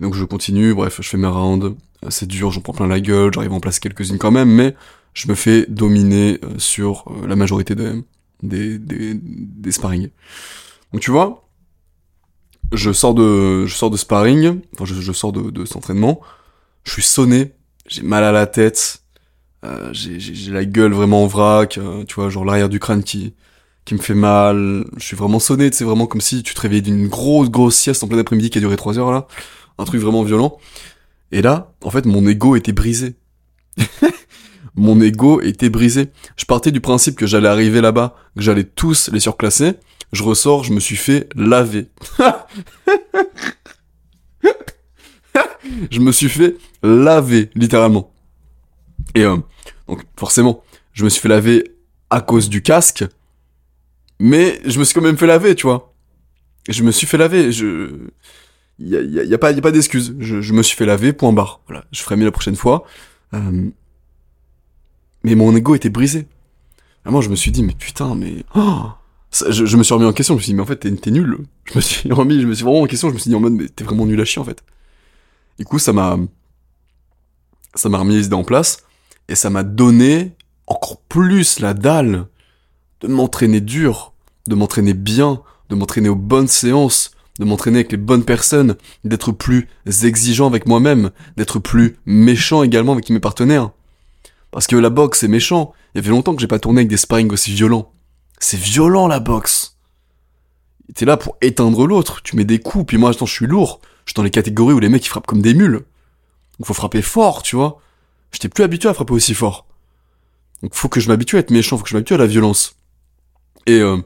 Donc 0.00 0.14
je 0.14 0.24
continue, 0.24 0.74
bref, 0.74 0.98
je 1.00 1.08
fais 1.08 1.16
mes 1.16 1.26
rounds, 1.26 1.74
c'est 2.08 2.26
dur, 2.26 2.50
j'en 2.50 2.60
prends 2.60 2.72
plein 2.72 2.86
la 2.86 3.00
gueule, 3.00 3.32
j'arrive 3.32 3.52
à 3.52 3.54
en 3.54 3.60
placer 3.60 3.80
quelques-unes 3.80 4.18
quand 4.18 4.30
même, 4.30 4.50
mais 4.50 4.74
je 5.14 5.28
me 5.28 5.34
fais 5.34 5.66
dominer 5.68 6.38
euh, 6.44 6.58
sur 6.58 7.04
euh, 7.08 7.26
la 7.26 7.36
majorité 7.36 7.74
de, 7.74 8.02
des, 8.42 8.78
des, 8.78 9.14
des 9.14 9.72
sparring. 9.72 10.10
Donc 10.92 11.02
tu 11.02 11.10
vois, 11.10 11.48
je 12.72 12.92
sors 12.92 13.14
de, 13.14 13.66
je 13.66 13.74
sors 13.74 13.90
de 13.90 13.96
sparring, 13.96 14.60
enfin 14.74 14.84
je, 14.84 14.94
je 14.94 15.12
sors 15.12 15.32
de, 15.32 15.50
de 15.50 15.64
cet 15.64 15.76
entraînement, 15.76 16.20
je 16.84 16.92
suis 16.92 17.02
sonné, 17.02 17.52
j'ai 17.86 18.02
mal 18.02 18.24
à 18.24 18.32
la 18.32 18.46
tête, 18.46 18.99
euh, 19.64 19.90
j'ai 19.92 20.50
la 20.50 20.64
gueule 20.64 20.92
vraiment 20.92 21.24
en 21.24 21.26
vrac, 21.26 21.76
euh, 21.78 22.04
tu 22.04 22.14
vois, 22.14 22.30
genre 22.30 22.44
l'arrière 22.44 22.68
du 22.68 22.80
crâne 22.80 23.02
qui 23.02 23.34
qui 23.84 23.94
me 23.94 24.00
fait 24.00 24.14
mal. 24.14 24.84
Je 24.96 25.04
suis 25.04 25.16
vraiment 25.16 25.38
sonné, 25.38 25.70
c'est 25.72 25.84
vraiment 25.84 26.06
comme 26.06 26.20
si 26.20 26.42
tu 26.42 26.54
te 26.54 26.60
réveillais 26.60 26.82
d'une 26.82 27.08
grosse 27.08 27.50
grosse 27.50 27.76
sieste 27.76 28.02
en 28.04 28.08
plein 28.08 28.18
après-midi 28.18 28.50
qui 28.50 28.58
a 28.58 28.60
duré 28.60 28.76
trois 28.76 28.98
heures 28.98 29.12
là, 29.12 29.26
un 29.78 29.84
truc 29.84 30.00
vraiment 30.00 30.22
violent. 30.22 30.58
Et 31.32 31.42
là, 31.42 31.72
en 31.82 31.90
fait, 31.90 32.06
mon 32.06 32.26
ego 32.26 32.56
était 32.56 32.72
brisé. 32.72 33.14
mon 34.74 35.00
ego 35.00 35.40
était 35.40 35.70
brisé. 35.70 36.10
Je 36.36 36.44
partais 36.44 36.72
du 36.72 36.80
principe 36.80 37.16
que 37.16 37.26
j'allais 37.26 37.48
arriver 37.48 37.80
là-bas, 37.80 38.16
que 38.36 38.42
j'allais 38.42 38.64
tous 38.64 39.10
les 39.12 39.20
surclasser. 39.20 39.74
Je 40.12 40.22
ressors, 40.24 40.64
je 40.64 40.72
me 40.72 40.80
suis 40.80 40.96
fait 40.96 41.28
laver. 41.36 41.88
je 45.90 46.00
me 46.00 46.10
suis 46.12 46.28
fait 46.28 46.56
laver, 46.82 47.50
littéralement. 47.54 48.12
Et 49.14 49.24
euh, 49.24 49.36
donc 49.88 50.04
forcément, 50.16 50.62
je 50.92 51.04
me 51.04 51.08
suis 51.08 51.20
fait 51.20 51.28
laver 51.28 51.72
à 52.10 52.20
cause 52.20 52.48
du 52.48 52.62
casque, 52.62 53.04
mais 54.18 54.60
je 54.64 54.78
me 54.78 54.84
suis 54.84 54.94
quand 54.94 55.00
même 55.00 55.16
fait 55.16 55.26
laver, 55.26 55.54
tu 55.54 55.66
vois. 55.66 55.92
Je 56.68 56.82
me 56.82 56.92
suis 56.92 57.06
fait 57.06 57.16
laver, 57.16 57.52
je... 57.52 58.08
Y 58.78 58.96
a, 58.96 59.02
y 59.02 59.34
a, 59.34 59.38
pas, 59.38 59.52
y 59.52 59.58
a 59.58 59.62
pas 59.62 59.72
d'excuse. 59.72 60.16
Je, 60.18 60.40
je, 60.40 60.52
me 60.54 60.62
suis 60.62 60.74
fait 60.74 60.86
laver, 60.86 61.12
point 61.12 61.32
barre. 61.32 61.60
Voilà, 61.66 61.84
je 61.92 62.00
ferai 62.02 62.16
mieux 62.16 62.24
la 62.24 62.30
prochaine 62.30 62.56
fois. 62.56 62.84
Euh... 63.34 63.68
Mais 65.22 65.34
mon 65.34 65.54
ego 65.54 65.74
était 65.74 65.90
brisé. 65.90 66.26
Vraiment, 67.04 67.20
je 67.20 67.28
me 67.28 67.36
suis 67.36 67.50
dit, 67.50 67.62
mais 67.62 67.74
putain, 67.74 68.14
mais... 68.14 68.44
Oh 68.54 68.86
je, 69.32 69.64
je, 69.64 69.76
me 69.76 69.82
suis 69.82 69.94
remis 69.94 70.06
en 70.06 70.12
question, 70.12 70.34
je 70.34 70.38
me 70.38 70.42
suis 70.42 70.52
dit, 70.52 70.56
mais 70.56 70.62
en 70.62 70.66
fait, 70.66 70.76
t'es 70.76 71.10
nul. 71.10 71.38
Je 71.64 71.76
me 71.76 71.80
suis 71.80 72.10
remis, 72.12 72.40
je 72.40 72.46
me 72.46 72.54
suis 72.54 72.64
vraiment 72.64 72.80
en 72.80 72.86
question, 72.86 73.08
je 73.08 73.14
me 73.14 73.18
suis 73.18 73.28
dit 73.28 73.34
en 73.34 73.40
mode, 73.40 73.52
mais 73.52 73.68
t'es 73.68 73.84
vraiment 73.84 74.06
nul 74.06 74.20
à 74.20 74.24
chier, 74.24 74.40
en 74.40 74.44
fait. 74.44 74.62
Du 75.58 75.64
coup, 75.64 75.78
ça 75.78 75.92
m'a... 75.92 76.18
Ça 77.74 77.88
m'a 77.88 77.98
remis 77.98 78.16
les 78.16 78.26
idées 78.26 78.34
en 78.34 78.44
place. 78.44 78.82
Et 79.30 79.36
ça 79.36 79.48
m'a 79.48 79.62
donné 79.62 80.34
encore 80.66 81.00
plus 81.02 81.60
la 81.60 81.72
dalle 81.72 82.26
de 83.00 83.06
m'entraîner 83.06 83.60
dur, 83.60 84.12
de 84.48 84.56
m'entraîner 84.56 84.92
bien, 84.92 85.40
de 85.68 85.76
m'entraîner 85.76 86.08
aux 86.08 86.16
bonnes 86.16 86.48
séances, 86.48 87.12
de 87.38 87.44
m'entraîner 87.44 87.78
avec 87.78 87.92
les 87.92 87.96
bonnes 87.96 88.24
personnes, 88.24 88.74
d'être 89.04 89.30
plus 89.30 89.68
exigeant 90.02 90.48
avec 90.48 90.66
moi-même, 90.66 91.10
d'être 91.36 91.60
plus 91.60 91.96
méchant 92.06 92.64
également 92.64 92.92
avec 92.92 93.08
mes 93.08 93.20
partenaires. 93.20 93.70
Parce 94.50 94.66
que 94.66 94.74
la 94.74 94.90
boxe, 94.90 95.20
c'est 95.20 95.28
méchant. 95.28 95.72
Il 95.94 95.98
y 95.98 96.00
avait 96.00 96.10
longtemps 96.10 96.34
que 96.34 96.40
j'ai 96.40 96.48
pas 96.48 96.58
tourné 96.58 96.80
avec 96.80 96.88
des 96.88 96.96
sparring 96.96 97.30
aussi 97.30 97.52
violents. 97.52 97.92
C'est 98.40 98.58
violent, 98.58 99.06
la 99.06 99.20
boxe. 99.20 99.76
T'es 100.96 101.04
là 101.04 101.16
pour 101.16 101.36
éteindre 101.40 101.86
l'autre. 101.86 102.20
Tu 102.22 102.34
mets 102.34 102.44
des 102.44 102.58
coups, 102.58 102.84
puis 102.84 102.98
moi, 102.98 103.10
attends, 103.10 103.26
je 103.26 103.32
suis 103.32 103.46
lourd. 103.46 103.80
Je 104.06 104.10
suis 104.10 104.16
dans 104.16 104.24
les 104.24 104.30
catégories 104.30 104.74
où 104.74 104.80
les 104.80 104.88
mecs, 104.88 105.06
ils 105.06 105.08
frappent 105.08 105.28
comme 105.28 105.40
des 105.40 105.54
mules. 105.54 105.84
Donc 106.58 106.66
faut 106.66 106.74
frapper 106.74 107.00
fort, 107.00 107.44
tu 107.44 107.54
vois. 107.54 107.80
J'étais 108.32 108.48
plus 108.48 108.64
habitué 108.64 108.88
à 108.88 108.94
frapper 108.94 109.12
aussi 109.12 109.34
fort. 109.34 109.66
Donc 110.62 110.74
faut 110.74 110.88
que 110.88 111.00
je 111.00 111.08
m'habitue 111.08 111.36
à 111.36 111.40
être 111.40 111.50
méchant, 111.50 111.76
faut 111.76 111.84
que 111.84 111.90
je 111.90 111.94
m'habitue 111.94 112.14
à 112.14 112.18
la 112.18 112.26
violence. 112.26 112.76
Et 113.66 113.80
euh, 113.80 113.98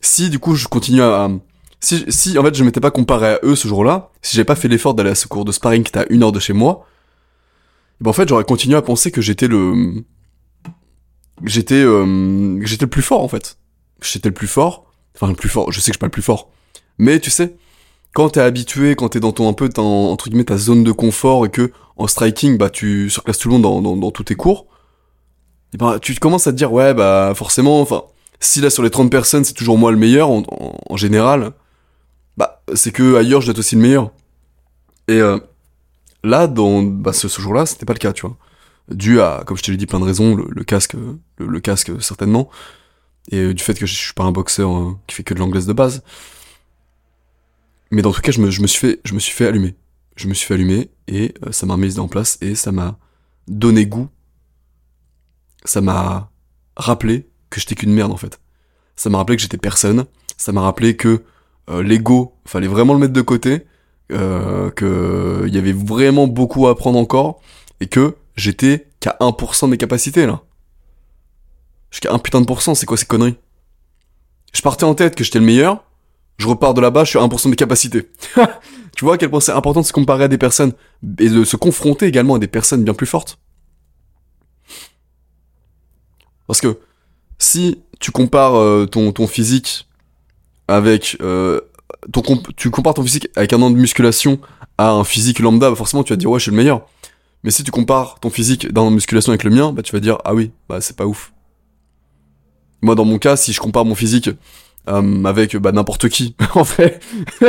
si 0.00 0.30
du 0.30 0.38
coup 0.38 0.54
je 0.54 0.68
continue 0.68 1.02
à... 1.02 1.30
Si, 1.80 2.04
si 2.08 2.38
en 2.38 2.42
fait 2.42 2.54
je 2.54 2.64
m'étais 2.64 2.80
pas 2.80 2.90
comparé 2.90 3.26
à 3.26 3.40
eux 3.42 3.56
ce 3.56 3.68
jour-là, 3.68 4.10
si 4.22 4.36
j'avais 4.36 4.44
pas 4.44 4.56
fait 4.56 4.68
l'effort 4.68 4.94
d'aller 4.94 5.10
à 5.10 5.14
ce 5.14 5.26
cours 5.26 5.44
de 5.44 5.52
sparring 5.52 5.82
qui 5.82 5.90
était 5.90 6.00
à 6.00 6.06
une 6.08 6.22
heure 6.22 6.32
de 6.32 6.40
chez 6.40 6.52
moi, 6.52 6.86
ben 8.00 8.10
en 8.10 8.14
fait 8.14 8.28
j'aurais 8.28 8.44
continué 8.44 8.76
à 8.76 8.82
penser 8.82 9.10
que 9.10 9.20
j'étais 9.20 9.48
le... 9.48 10.04
J'étais 11.42 11.74
euh, 11.74 12.64
j'étais 12.64 12.84
le 12.84 12.90
plus 12.90 13.02
fort 13.02 13.22
en 13.22 13.28
fait. 13.28 13.58
J'étais 14.00 14.28
le 14.28 14.34
plus 14.34 14.46
fort. 14.46 14.86
Enfin 15.14 15.28
le 15.28 15.34
plus 15.34 15.48
fort, 15.48 15.72
je 15.72 15.80
sais 15.80 15.90
que 15.90 15.94
je 15.94 15.96
suis 15.96 15.98
pas 15.98 16.06
le 16.06 16.12
plus 16.12 16.22
fort. 16.22 16.50
Mais 16.98 17.18
tu 17.20 17.30
sais, 17.30 17.56
quand 18.12 18.30
t'es 18.30 18.40
habitué, 18.40 18.94
quand 18.94 19.10
t'es 19.10 19.20
dans 19.20 19.32
ton 19.32 19.48
un 19.48 19.52
peu 19.52 19.68
dans, 19.68 20.10
entre 20.10 20.28
guillemets 20.28 20.44
ta 20.44 20.56
zone 20.56 20.84
de 20.84 20.92
confort 20.92 21.44
et 21.44 21.50
que 21.50 21.72
en 21.96 22.06
striking 22.06 22.58
bah 22.58 22.70
tu 22.70 23.10
surclasses 23.10 23.38
tout 23.38 23.48
le 23.48 23.54
monde 23.54 23.62
dans, 23.62 23.80
dans, 23.82 23.96
dans 23.96 24.10
tous 24.10 24.24
tes 24.24 24.34
cours, 24.34 24.66
et 25.72 25.76
ben 25.76 25.98
tu 25.98 26.14
commences 26.16 26.46
à 26.46 26.52
te 26.52 26.56
dire 26.56 26.72
ouais 26.72 26.94
bah 26.94 27.32
forcément 27.34 27.80
enfin 27.80 28.04
si 28.40 28.60
là 28.60 28.70
sur 28.70 28.82
les 28.82 28.90
30 28.90 29.10
personnes 29.10 29.44
c'est 29.44 29.54
toujours 29.54 29.78
moi 29.78 29.90
le 29.90 29.96
meilleur 29.96 30.30
en, 30.30 30.42
en, 30.88 30.96
général, 30.96 31.52
bah 32.36 32.62
c'est 32.74 32.92
que 32.92 33.16
ailleurs 33.16 33.40
je 33.40 33.46
dois 33.46 33.52
être 33.52 33.58
aussi 33.58 33.76
le 33.76 33.82
meilleur. 33.82 34.10
Et 35.08 35.20
euh, 35.20 35.38
là, 36.22 36.46
dans 36.46 36.82
bah, 36.82 37.12
ce, 37.12 37.28
ce 37.28 37.40
jour-là, 37.40 37.66
c'était 37.66 37.86
pas 37.86 37.92
le 37.92 37.98
cas, 37.98 38.12
tu 38.12 38.22
vois. 38.22 38.36
Dû 38.88 39.20
à, 39.20 39.44
comme 39.46 39.56
je 39.56 39.62
te 39.62 39.70
l'ai 39.70 39.76
dit, 39.76 39.86
plein 39.86 40.00
de 40.00 40.04
raisons, 40.04 40.34
le, 40.34 40.46
le 40.50 40.64
casque, 40.64 40.94
le, 40.94 41.46
le, 41.46 41.60
casque 41.60 41.90
certainement, 42.02 42.50
et 43.30 43.38
euh, 43.38 43.54
du 43.54 43.62
fait 43.62 43.78
que 43.78 43.86
je 43.86 43.94
suis 43.94 44.12
pas 44.12 44.24
un 44.24 44.32
boxeur 44.32 44.76
euh, 44.76 44.92
qui 45.06 45.14
fait 45.16 45.22
que 45.22 45.34
de 45.34 45.38
l'anglaise 45.38 45.66
de 45.66 45.72
base. 45.72 46.02
Mais 47.90 48.02
dans 48.02 48.12
tout 48.12 48.20
cas, 48.20 48.32
je 48.32 48.40
me, 48.40 48.50
je 48.50 48.60
me 48.60 48.66
suis 48.66 48.80
fait, 48.80 49.00
je 49.04 49.14
me 49.14 49.20
suis 49.20 49.32
fait 49.32 49.46
allumer. 49.46 49.74
Je 50.16 50.28
me 50.28 50.34
suis 50.34 50.46
fait 50.46 50.54
allumer 50.54 50.90
et 51.08 51.34
euh, 51.44 51.52
ça 51.52 51.66
m'a 51.66 51.76
mis 51.76 51.98
en 51.98 52.08
place 52.08 52.38
et 52.40 52.54
ça 52.54 52.72
m'a 52.72 52.98
donné 53.48 53.86
goût. 53.86 54.08
Ça 55.64 55.80
m'a 55.80 56.30
rappelé 56.76 57.28
que 57.50 57.60
j'étais 57.60 57.74
qu'une 57.74 57.92
merde 57.92 58.12
en 58.12 58.16
fait. 58.16 58.40
Ça 58.96 59.10
m'a 59.10 59.18
rappelé 59.18 59.36
que 59.36 59.42
j'étais 59.42 59.58
personne. 59.58 60.06
Ça 60.36 60.52
m'a 60.52 60.60
rappelé 60.60 60.96
que 60.96 61.24
euh, 61.70 61.82
l'ego, 61.82 62.36
fallait 62.46 62.68
vraiment 62.68 62.92
le 62.92 63.00
mettre 63.00 63.12
de 63.12 63.22
côté, 63.22 63.66
euh, 64.12 64.70
que 64.70 65.44
il 65.46 65.54
y 65.54 65.58
avait 65.58 65.72
vraiment 65.72 66.26
beaucoup 66.26 66.66
à 66.66 66.72
apprendre 66.72 66.98
encore 66.98 67.40
et 67.80 67.86
que 67.86 68.16
j'étais 68.36 68.88
qu'à 69.00 69.16
1% 69.20 69.66
de 69.66 69.70
mes 69.70 69.78
capacités 69.78 70.26
là. 70.26 70.42
Jusqu'à 71.90 72.12
un 72.12 72.18
putain 72.18 72.40
de 72.40 72.46
pourcent, 72.46 72.74
c'est 72.74 72.86
quoi 72.86 72.96
ces 72.96 73.06
conneries? 73.06 73.36
Je 74.52 74.62
partais 74.62 74.84
en 74.84 74.94
tête 74.94 75.14
que 75.14 75.24
j'étais 75.24 75.38
le 75.38 75.44
meilleur, 75.44 75.84
je 76.36 76.46
repars 76.48 76.74
de 76.74 76.80
là-bas, 76.80 77.04
je 77.04 77.10
suis 77.10 77.18
à 77.18 77.22
1% 77.22 77.44
de 77.44 77.50
mes 77.50 77.56
capacités. 77.56 78.10
tu 78.96 79.04
vois 79.04 79.14
à 79.14 79.18
quel 79.18 79.30
point 79.30 79.40
c'est 79.40 79.52
important 79.52 79.80
de 79.80 79.86
se 79.86 79.92
comparer 79.92 80.24
à 80.24 80.28
des 80.28 80.38
personnes 80.38 80.72
et 81.18 81.28
de 81.28 81.44
se 81.44 81.56
confronter 81.56 82.06
également 82.06 82.34
à 82.34 82.38
des 82.38 82.48
personnes 82.48 82.82
bien 82.84 82.94
plus 82.94 83.06
fortes. 83.06 83.38
Parce 86.46 86.60
que 86.60 86.78
si 87.38 87.80
tu 88.00 88.10
compares 88.10 88.56
euh, 88.56 88.86
ton, 88.86 89.12
ton 89.12 89.26
physique 89.26 89.88
avec 90.68 91.16
euh, 91.22 91.60
ton 92.12 92.20
comp- 92.22 92.54
tu 92.56 92.70
compares 92.70 92.94
ton 92.94 93.02
physique 93.02 93.28
avec 93.36 93.52
un 93.52 93.62
an 93.62 93.70
de 93.70 93.76
musculation 93.76 94.40
à 94.78 94.90
un 94.90 95.04
physique 95.04 95.38
lambda, 95.38 95.70
bah 95.70 95.76
forcément 95.76 96.02
tu 96.02 96.12
vas 96.12 96.16
te 96.16 96.20
dire 96.20 96.30
ouais 96.30 96.38
je 96.38 96.44
suis 96.44 96.50
le 96.50 96.56
meilleur. 96.56 96.86
Mais 97.42 97.50
si 97.50 97.62
tu 97.62 97.70
compares 97.70 98.18
ton 98.20 98.30
physique 98.30 98.72
d'un 98.72 98.82
an 98.82 98.90
de 98.90 98.94
musculation 98.96 99.30
avec 99.30 99.44
le 99.44 99.50
mien, 99.50 99.72
bah 99.72 99.82
tu 99.82 99.92
vas 99.92 100.00
dire 100.00 100.18
ah 100.24 100.34
oui 100.34 100.50
bah 100.68 100.80
c'est 100.80 100.96
pas 100.96 101.06
ouf. 101.06 101.32
Moi 102.82 102.94
dans 102.94 103.04
mon 103.04 103.18
cas 103.18 103.36
si 103.36 103.52
je 103.52 103.60
compare 103.60 103.84
mon 103.84 103.94
physique 103.94 104.30
euh, 104.88 105.24
avec 105.24 105.56
bah, 105.56 105.72
n'importe 105.72 106.08
qui, 106.08 106.36
en 106.54 106.64
fait, 106.64 107.00
je 107.40 107.46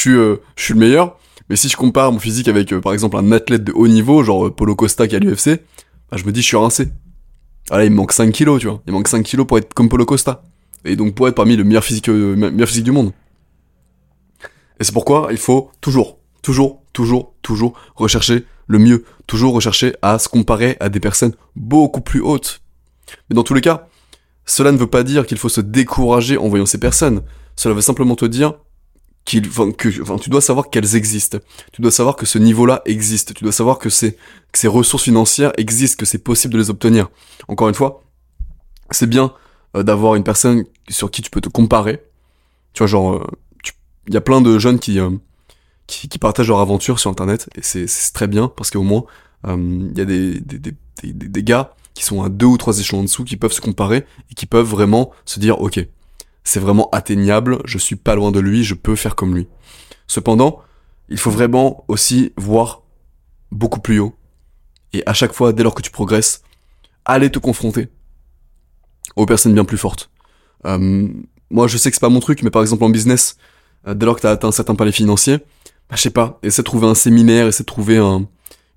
suis 0.00 0.10
euh, 0.16 0.36
je 0.56 0.62
suis 0.64 0.74
le 0.74 0.80
meilleur. 0.80 1.18
Mais 1.50 1.56
si 1.56 1.68
je 1.68 1.76
compare 1.76 2.10
mon 2.10 2.18
physique 2.18 2.48
avec 2.48 2.72
euh, 2.72 2.80
par 2.80 2.92
exemple 2.94 3.16
un 3.16 3.30
athlète 3.32 3.64
de 3.64 3.72
haut 3.72 3.88
niveau 3.88 4.22
genre 4.24 4.46
euh, 4.46 4.50
Polo 4.50 4.74
Costa 4.74 5.06
qui 5.06 5.14
est 5.14 5.18
à 5.18 5.20
l'UFC, 5.20 5.60
bah, 6.10 6.16
je 6.16 6.24
me 6.24 6.32
dis 6.32 6.40
je 6.42 6.46
suis 6.46 6.56
rincé. 6.56 6.88
Ah 7.70 7.78
là, 7.78 7.84
il 7.84 7.90
me 7.90 7.96
manque 7.96 8.12
5 8.12 8.30
kilos, 8.32 8.60
tu 8.60 8.66
vois. 8.68 8.82
Il 8.86 8.92
manque 8.92 9.08
5 9.08 9.22
kilos 9.22 9.46
pour 9.46 9.58
être 9.58 9.72
comme 9.74 9.88
Polo 9.88 10.04
Costa. 10.04 10.42
Et 10.84 10.96
donc 10.96 11.14
pour 11.14 11.28
être 11.28 11.34
parmi 11.34 11.56
le 11.56 11.64
meilleur 11.64 11.84
physique, 11.84 12.08
me- 12.08 12.34
meilleur 12.50 12.68
physique 12.68 12.84
du 12.84 12.92
monde. 12.92 13.12
Et 14.80 14.84
c'est 14.84 14.92
pourquoi 14.92 15.28
il 15.30 15.38
faut 15.38 15.70
toujours, 15.80 16.18
toujours, 16.42 16.82
toujours, 16.92 17.34
toujours 17.42 17.74
rechercher 17.94 18.44
le 18.66 18.78
mieux. 18.78 19.04
Toujours 19.26 19.54
rechercher 19.54 19.94
à 20.02 20.18
se 20.18 20.28
comparer 20.28 20.76
à 20.80 20.88
des 20.88 21.00
personnes 21.00 21.34
beaucoup 21.56 22.00
plus 22.00 22.20
hautes. 22.20 22.60
Mais 23.30 23.34
dans 23.34 23.42
tous 23.44 23.54
les 23.54 23.60
cas, 23.60 23.88
cela 24.46 24.72
ne 24.72 24.76
veut 24.76 24.86
pas 24.88 25.02
dire 25.02 25.26
qu'il 25.26 25.38
faut 25.38 25.48
se 25.48 25.60
décourager 25.60 26.36
en 26.36 26.48
voyant 26.48 26.66
ces 26.66 26.78
personnes. 26.78 27.22
Cela 27.56 27.74
veut 27.74 27.80
simplement 27.80 28.16
te 28.16 28.24
dire 28.24 28.54
qu'il, 29.24 29.46
enfin, 29.48 29.72
que, 29.72 30.02
enfin, 30.02 30.16
tu 30.16 30.28
dois 30.28 30.40
savoir 30.40 30.68
qu'elles 30.70 30.96
existent. 30.96 31.38
Tu 31.72 31.80
dois 31.82 31.90
savoir 31.90 32.16
que 32.16 32.26
ce 32.26 32.38
niveau-là 32.38 32.82
existe. 32.84 33.34
Tu 33.34 33.44
dois 33.44 33.52
savoir 33.52 33.78
que 33.78 33.88
ces, 33.88 34.12
que 34.52 34.58
ces 34.58 34.68
ressources 34.68 35.04
financières 35.04 35.52
existent, 35.56 35.96
que 35.98 36.04
c'est 36.06 36.18
possible 36.18 36.52
de 36.54 36.58
les 36.58 36.70
obtenir. 36.70 37.08
Encore 37.48 37.68
une 37.68 37.74
fois, 37.74 38.02
c'est 38.90 39.08
bien 39.08 39.32
euh, 39.76 39.82
d'avoir 39.82 40.14
une 40.14 40.24
personne 40.24 40.64
sur 40.90 41.10
qui 41.10 41.22
tu 41.22 41.30
peux 41.30 41.40
te 41.40 41.48
comparer. 41.48 42.02
Tu 42.74 42.78
vois, 42.78 42.86
genre, 42.86 43.14
euh, 43.14 43.26
il 44.08 44.12
y 44.14 44.16
a 44.18 44.20
plein 44.20 44.42
de 44.42 44.58
jeunes 44.58 44.78
qui, 44.78 45.00
euh, 45.00 45.10
qui, 45.86 46.08
qui 46.08 46.18
partagent 46.18 46.48
leur 46.48 46.60
aventure 46.60 46.98
sur 46.98 47.10
Internet, 47.10 47.48
et 47.56 47.62
c'est 47.62 47.86
très 48.12 48.26
bien, 48.26 48.48
parce 48.48 48.70
qu'au 48.70 48.82
moins, 48.82 49.04
euh, 49.46 49.56
il 49.90 49.96
y 49.96 50.00
a 50.02 50.04
des, 50.04 50.40
des, 50.40 50.58
des- 50.58 50.74
des 51.12 51.42
gars 51.42 51.74
qui 51.94 52.04
sont 52.04 52.22
à 52.22 52.28
deux 52.28 52.46
ou 52.46 52.56
trois 52.56 52.78
échelons 52.78 53.00
en 53.00 53.04
dessous, 53.04 53.24
qui 53.24 53.36
peuvent 53.36 53.52
se 53.52 53.60
comparer, 53.60 54.04
et 54.30 54.34
qui 54.34 54.46
peuvent 54.46 54.66
vraiment 54.66 55.12
se 55.24 55.40
dire, 55.40 55.60
ok, 55.60 55.86
c'est 56.42 56.60
vraiment 56.60 56.90
atteignable, 56.90 57.58
je 57.64 57.78
suis 57.78 57.96
pas 57.96 58.14
loin 58.14 58.32
de 58.32 58.40
lui, 58.40 58.64
je 58.64 58.74
peux 58.74 58.96
faire 58.96 59.14
comme 59.14 59.34
lui. 59.34 59.48
Cependant, 60.06 60.60
il 61.08 61.18
faut 61.18 61.30
vraiment 61.30 61.84
aussi 61.88 62.32
voir 62.36 62.82
beaucoup 63.50 63.80
plus 63.80 64.00
haut, 64.00 64.14
et 64.92 65.02
à 65.06 65.12
chaque 65.12 65.32
fois, 65.32 65.52
dès 65.52 65.62
lors 65.62 65.74
que 65.74 65.82
tu 65.82 65.90
progresses, 65.90 66.42
aller 67.04 67.30
te 67.30 67.38
confronter 67.38 67.88
aux 69.16 69.26
personnes 69.26 69.54
bien 69.54 69.64
plus 69.64 69.78
fortes. 69.78 70.10
Euh, 70.66 71.08
moi, 71.50 71.68
je 71.68 71.76
sais 71.76 71.90
que 71.90 71.96
c'est 71.96 72.00
pas 72.00 72.08
mon 72.08 72.20
truc, 72.20 72.42
mais 72.42 72.50
par 72.50 72.62
exemple 72.62 72.84
en 72.84 72.90
business, 72.90 73.36
euh, 73.86 73.94
dès 73.94 74.06
lors 74.06 74.16
que 74.16 74.22
t'as 74.22 74.30
atteint 74.30 74.48
un 74.48 74.52
certain 74.52 74.74
palier 74.74 74.92
financier, 74.92 75.38
bah, 75.88 75.96
je 75.96 76.02
sais 76.02 76.10
pas, 76.10 76.38
essaie 76.42 76.62
de 76.62 76.64
trouver 76.64 76.86
un 76.86 76.94
séminaire, 76.94 77.46
essaie 77.46 77.62
de 77.62 77.66
trouver 77.66 77.98
un, 77.98 78.26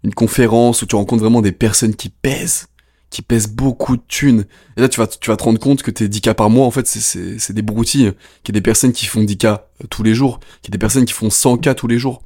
une 0.04 0.14
conférence 0.14 0.82
où 0.82 0.86
tu 0.86 0.96
rencontres 0.96 1.22
vraiment 1.22 1.42
des 1.42 1.52
personnes 1.52 1.96
qui 1.96 2.10
pèsent, 2.10 2.68
qui 3.10 3.22
pèsent 3.22 3.48
beaucoup 3.48 3.98
de 3.98 4.02
thunes. 4.08 4.46
Et 4.76 4.82
là, 4.82 4.90
tu 4.90 5.00
vas, 5.00 5.08
tu 5.08 5.30
vas 5.30 5.38
te 5.38 5.44
rendre 5.44 5.60
compte 5.60 5.82
que 5.82 5.92
tes 5.92 6.08
10 6.08 6.22
cas 6.22 6.34
par 6.34 6.50
mois, 6.50 6.66
en 6.66 6.72
fait, 6.72 6.88
c'est, 6.88 7.54
des 7.54 7.62
broutilles. 7.62 8.14
Qu'il 8.44 8.54
y 8.54 8.58
a 8.58 8.60
des 8.60 8.62
personnes 8.62 8.92
qui 8.92 9.06
font 9.06 9.24
10 9.24 9.38
cas 9.38 9.68
euh, 9.84 9.88
tous 9.90 10.04
les 10.04 10.14
jours, 10.14 10.40
qu'il 10.62 10.72
y 10.72 10.72
a 10.72 10.78
des 10.78 10.80
personnes 10.80 11.06
qui 11.06 11.14
font 11.14 11.30
100 11.30 11.58
cas 11.58 11.74
tous 11.74 11.88
les 11.88 12.00
jours. 12.00 12.22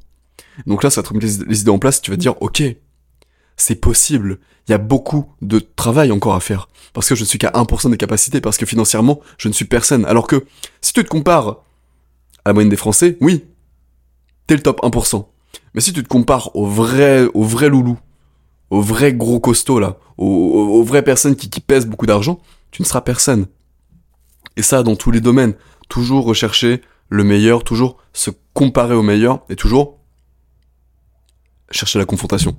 Donc 0.66 0.82
là, 0.82 0.90
ça 0.90 1.02
va 1.02 1.08
te 1.08 1.14
les, 1.14 1.44
les 1.46 1.60
idées 1.60 1.70
en 1.70 1.78
place, 1.78 2.02
tu 2.02 2.10
vas 2.10 2.16
te 2.16 2.20
dire, 2.20 2.40
ok, 2.42 2.62
c'est 3.56 3.76
possible. 3.76 4.38
Il 4.68 4.72
y 4.72 4.74
a 4.74 4.78
beaucoup 4.78 5.26
de 5.40 5.58
travail 5.58 6.12
encore 6.12 6.34
à 6.34 6.40
faire. 6.40 6.68
Parce 6.92 7.08
que 7.08 7.14
je 7.14 7.22
ne 7.22 7.26
suis 7.26 7.38
qu'à 7.38 7.50
1% 7.50 7.90
des 7.90 7.96
capacités, 7.96 8.40
parce 8.40 8.56
que 8.56 8.66
financièrement, 8.66 9.20
je 9.38 9.48
ne 9.48 9.52
suis 9.52 9.64
personne. 9.64 10.04
Alors 10.04 10.26
que, 10.26 10.44
si 10.80 10.92
tu 10.92 11.02
te 11.02 11.08
compares 11.08 11.62
à 12.44 12.50
la 12.50 12.52
moyenne 12.52 12.70
des 12.70 12.76
Français, 12.76 13.16
oui, 13.20 13.44
t'es 14.46 14.54
le 14.54 14.62
top 14.62 14.82
1%. 14.82 15.26
Mais 15.74 15.80
si 15.80 15.92
tu 15.92 16.02
te 16.02 16.08
compares 16.08 16.54
au 16.54 16.66
vrai, 16.66 17.26
au 17.34 17.44
vrai 17.44 17.68
loulou, 17.68 17.98
au 18.72 18.80
vrai 18.80 19.12
gros 19.12 19.38
costaud 19.38 19.78
là, 19.78 19.98
aux, 20.16 20.26
aux- 20.26 20.80
aux 20.80 20.82
vraies 20.82 21.02
personnes 21.04 21.36
qui, 21.36 21.50
qui 21.50 21.60
pèsent 21.60 21.86
beaucoup 21.86 22.06
d'argent, 22.06 22.40
tu 22.70 22.80
ne 22.80 22.86
seras 22.86 23.02
personne. 23.02 23.46
Et 24.56 24.62
ça, 24.62 24.82
dans 24.82 24.96
tous 24.96 25.10
les 25.10 25.20
domaines. 25.20 25.54
Toujours 25.88 26.24
rechercher 26.24 26.80
le 27.10 27.22
meilleur, 27.22 27.64
toujours 27.64 27.98
se 28.14 28.30
comparer 28.54 28.94
au 28.94 29.02
meilleur, 29.02 29.40
et 29.50 29.56
toujours 29.56 29.98
chercher 31.70 31.98
la 31.98 32.06
confrontation. 32.06 32.56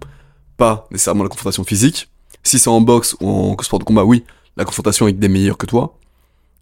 Pas 0.56 0.88
nécessairement 0.92 1.24
la 1.24 1.30
confrontation 1.30 1.64
physique. 1.64 2.10
Si 2.44 2.60
c'est 2.60 2.70
en 2.70 2.82
boxe 2.82 3.16
ou 3.20 3.28
en 3.30 3.58
sport 3.64 3.80
de 3.80 3.84
combat, 3.84 4.06
oui, 4.06 4.24
la 4.56 4.66
confrontation 4.66 5.06
avec 5.06 5.18
des 5.18 5.30
meilleurs 5.30 5.58
que 5.58 5.66
toi. 5.66 5.98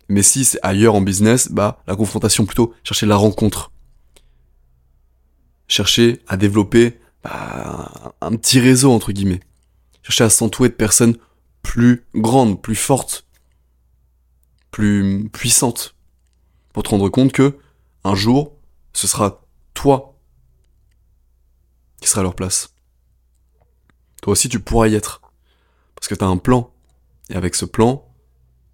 Mais 0.07 0.23
si 0.23 0.45
c'est 0.45 0.59
ailleurs 0.63 0.95
en 0.95 1.01
business, 1.01 1.49
bah, 1.51 1.81
la 1.87 1.95
confrontation 1.97 2.45
plutôt, 2.45 2.73
chercher 2.85 3.05
la 3.05 3.17
rencontre. 3.17 3.71
Chercher 5.67 6.21
à 6.27 6.37
développer 6.37 6.99
bah, 7.23 8.13
un 8.21 8.35
petit 8.35 8.59
réseau, 8.59 8.91
entre 8.91 9.11
guillemets. 9.11 9.41
Chercher 10.03 10.23
à 10.23 10.29
s'entourer 10.29 10.69
de 10.69 10.73
personnes 10.73 11.17
plus 11.61 12.05
grandes, 12.15 12.61
plus 12.61 12.75
fortes, 12.75 13.25
plus 14.71 15.29
puissantes. 15.31 15.95
Pour 16.73 16.83
te 16.83 16.89
rendre 16.89 17.09
compte 17.09 17.31
que, 17.31 17.57
un 18.03 18.15
jour, 18.15 18.55
ce 18.93 19.07
sera 19.07 19.45
toi 19.73 20.17
qui 22.01 22.09
sera 22.09 22.21
à 22.21 22.23
leur 22.23 22.35
place. 22.35 22.73
Toi 24.21 24.31
aussi, 24.31 24.49
tu 24.49 24.59
pourras 24.59 24.87
y 24.87 24.95
être. 24.95 25.21
Parce 25.95 26.07
que 26.07 26.15
t'as 26.15 26.25
un 26.25 26.37
plan. 26.37 26.73
Et 27.29 27.35
avec 27.35 27.55
ce 27.55 27.65
plan, 27.65 28.07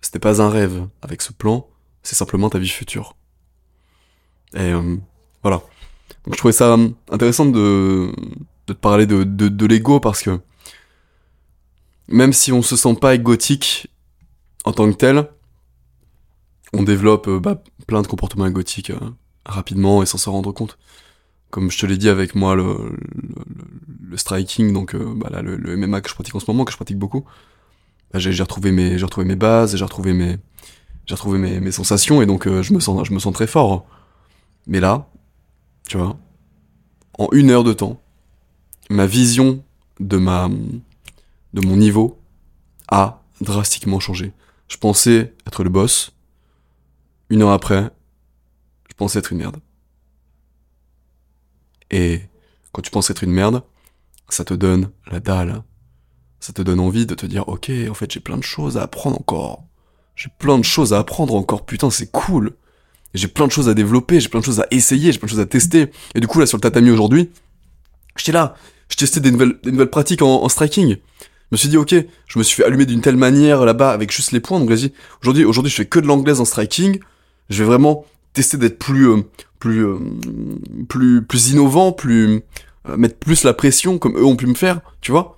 c'était 0.01 0.19
pas 0.19 0.41
un 0.41 0.49
rêve. 0.49 0.87
Avec 1.01 1.21
ce 1.21 1.33
plan, 1.33 1.67
c'est 2.03 2.15
simplement 2.15 2.49
ta 2.49 2.59
vie 2.59 2.69
future. 2.69 3.15
Et 4.53 4.71
euh, 4.71 4.97
voilà. 5.41 5.61
Donc 6.27 6.35
je 6.35 6.39
trouvais 6.39 6.51
ça 6.53 6.77
intéressant 7.09 7.47
de, 7.47 8.11
de 8.67 8.73
te 8.73 8.79
parler 8.79 9.07
de, 9.07 9.23
de, 9.23 9.47
de 9.47 9.65
l'ego 9.65 10.01
parce 10.01 10.21
que 10.21 10.41
même 12.09 12.33
si 12.33 12.51
on 12.51 12.61
se 12.61 12.75
sent 12.75 12.95
pas 12.95 13.15
égotique 13.15 13.87
en 14.65 14.73
tant 14.73 14.91
que 14.91 14.97
tel, 14.97 15.29
on 16.73 16.83
développe 16.83 17.27
euh, 17.27 17.39
bah, 17.39 17.61
plein 17.87 18.01
de 18.01 18.07
comportements 18.07 18.45
égotiques 18.45 18.89
euh, 18.89 18.99
rapidement 19.45 20.03
et 20.03 20.05
sans 20.05 20.17
s'en 20.17 20.33
rendre 20.33 20.51
compte. 20.51 20.77
Comme 21.49 21.71
je 21.71 21.79
te 21.79 21.85
l'ai 21.85 21.97
dit 21.97 22.09
avec 22.09 22.35
moi, 22.35 22.55
le, 22.55 22.63
le, 23.15 23.35
le- 24.09 24.17
striking, 24.17 24.73
donc 24.73 24.95
euh, 24.95 25.13
bah, 25.15 25.29
là, 25.31 25.41
le, 25.41 25.55
le 25.55 25.77
MMA 25.77 26.01
que 26.01 26.09
je 26.09 26.15
pratique 26.15 26.35
en 26.35 26.41
ce 26.41 26.49
moment, 26.49 26.65
que 26.65 26.71
je 26.73 26.77
pratique 26.77 26.99
beaucoup, 26.99 27.25
bah, 28.13 28.19
j'ai 28.19 28.43
retrouvé 28.43 28.71
mes 28.71 28.97
retrouvé 28.97 29.27
mes 29.27 29.35
bases, 29.37 29.75
j'ai 29.77 29.83
retrouvé 29.85 30.13
mes 30.13 30.37
j'ai 31.05 31.15
retrouvé 31.15 31.39
mes, 31.39 31.59
mes 31.61 31.71
sensations 31.71 32.21
et 32.21 32.25
donc 32.25 32.47
je 32.47 32.73
me 32.73 32.79
sens 32.81 33.07
je 33.07 33.13
me 33.13 33.19
sens 33.19 33.33
très 33.33 33.47
fort. 33.47 33.85
Mais 34.67 34.79
là, 34.79 35.09
tu 35.87 35.97
vois, 35.97 36.17
en 37.17 37.27
une 37.31 37.49
heure 37.49 37.63
de 37.63 37.73
temps, 37.73 38.01
ma 38.89 39.05
vision 39.05 39.63
de 39.99 40.17
ma 40.17 40.49
de 41.53 41.65
mon 41.65 41.77
niveau 41.77 42.19
a 42.87 43.23
drastiquement 43.41 43.99
changé. 43.99 44.33
Je 44.67 44.77
pensais 44.77 45.33
être 45.45 45.63
le 45.63 45.69
boss. 45.69 46.11
Une 47.29 47.41
heure 47.41 47.51
après, 47.51 47.89
je 48.89 48.95
pensais 48.95 49.19
être 49.19 49.31
une 49.31 49.39
merde. 49.39 49.57
Et 51.89 52.21
quand 52.71 52.81
tu 52.81 52.91
penses 52.91 53.09
être 53.09 53.23
une 53.23 53.31
merde, 53.31 53.63
ça 54.29 54.43
te 54.43 54.53
donne 54.53 54.91
la 55.09 55.19
dalle. 55.19 55.63
Ça 56.39 56.53
te 56.53 56.61
donne 56.61 56.79
envie 56.79 57.05
de 57.05 57.15
te 57.15 57.25
dire, 57.25 57.47
ok, 57.47 57.71
en 57.89 57.93
fait, 57.93 58.11
j'ai 58.11 58.19
plein 58.19 58.37
de 58.37 58.43
choses 58.43 58.77
à 58.77 58.83
apprendre 58.83 59.17
encore. 59.17 59.63
J'ai 60.15 60.29
plein 60.37 60.57
de 60.57 60.63
choses 60.63 60.93
à 60.93 60.99
apprendre 60.99 61.35
encore, 61.35 61.65
putain, 61.65 61.89
c'est 61.89 62.11
cool. 62.11 62.55
J'ai 63.17 63.27
plein 63.27 63.47
de 63.47 63.51
choses 63.51 63.67
à 63.67 63.73
développer, 63.73 64.19
j'ai 64.19 64.29
plein 64.29 64.39
de 64.39 64.45
choses 64.45 64.59
à 64.59 64.67
essayer, 64.71 65.11
j'ai 65.11 65.19
plein 65.19 65.27
de 65.27 65.31
choses 65.31 65.39
à 65.39 65.45
tester. 65.45 65.87
Et 66.15 66.19
du 66.19 66.27
coup, 66.27 66.39
là, 66.39 66.45
sur 66.45 66.57
le 66.57 66.61
tatami 66.61 66.91
aujourd'hui, 66.91 67.29
J'étais 68.17 68.31
là, 68.31 68.55
je 68.89 68.95
testais 68.95 69.19
des 69.19 69.31
nouvelles, 69.31 69.57
des 69.63 69.71
nouvelles 69.71 69.89
pratiques 69.89 70.21
en, 70.21 70.47
striking. 70.49 70.97
Je 70.97 71.51
me 71.51 71.57
suis 71.57 71.69
dit, 71.69 71.77
ok, 71.77 71.95
je 72.27 72.39
me 72.39 72.43
suis 72.43 72.55
fait 72.55 72.65
allumer 72.65 72.85
d'une 72.85 73.01
telle 73.01 73.15
manière 73.15 73.63
là-bas 73.63 73.91
avec 73.91 74.11
juste 74.11 74.31
les 74.31 74.39
points. 74.39 74.59
Donc 74.59 74.69
vas-y, 74.69 74.91
aujourd'hui, 75.21 75.45
aujourd'hui, 75.45 75.71
je 75.71 75.75
fais 75.75 75.85
que 75.85 75.99
de 75.99 76.07
l'anglaise 76.07 76.41
en 76.41 76.45
striking. 76.45 76.99
Je 77.49 77.63
vais 77.63 77.69
vraiment 77.69 78.05
tester 78.33 78.57
d'être 78.57 78.77
plus, 78.77 79.09
euh, 79.09 79.21
plus, 79.59 79.85
euh, 79.85 79.97
plus, 80.89 81.23
plus 81.23 81.51
innovant, 81.51 81.91
plus, 81.91 82.41
euh, 82.89 82.97
mettre 82.97 83.15
plus 83.15 83.43
la 83.43 83.53
pression 83.53 83.97
comme 83.97 84.17
eux 84.17 84.25
ont 84.25 84.35
pu 84.35 84.47
me 84.47 84.55
faire, 84.55 84.81
tu 84.99 85.11
vois. 85.11 85.37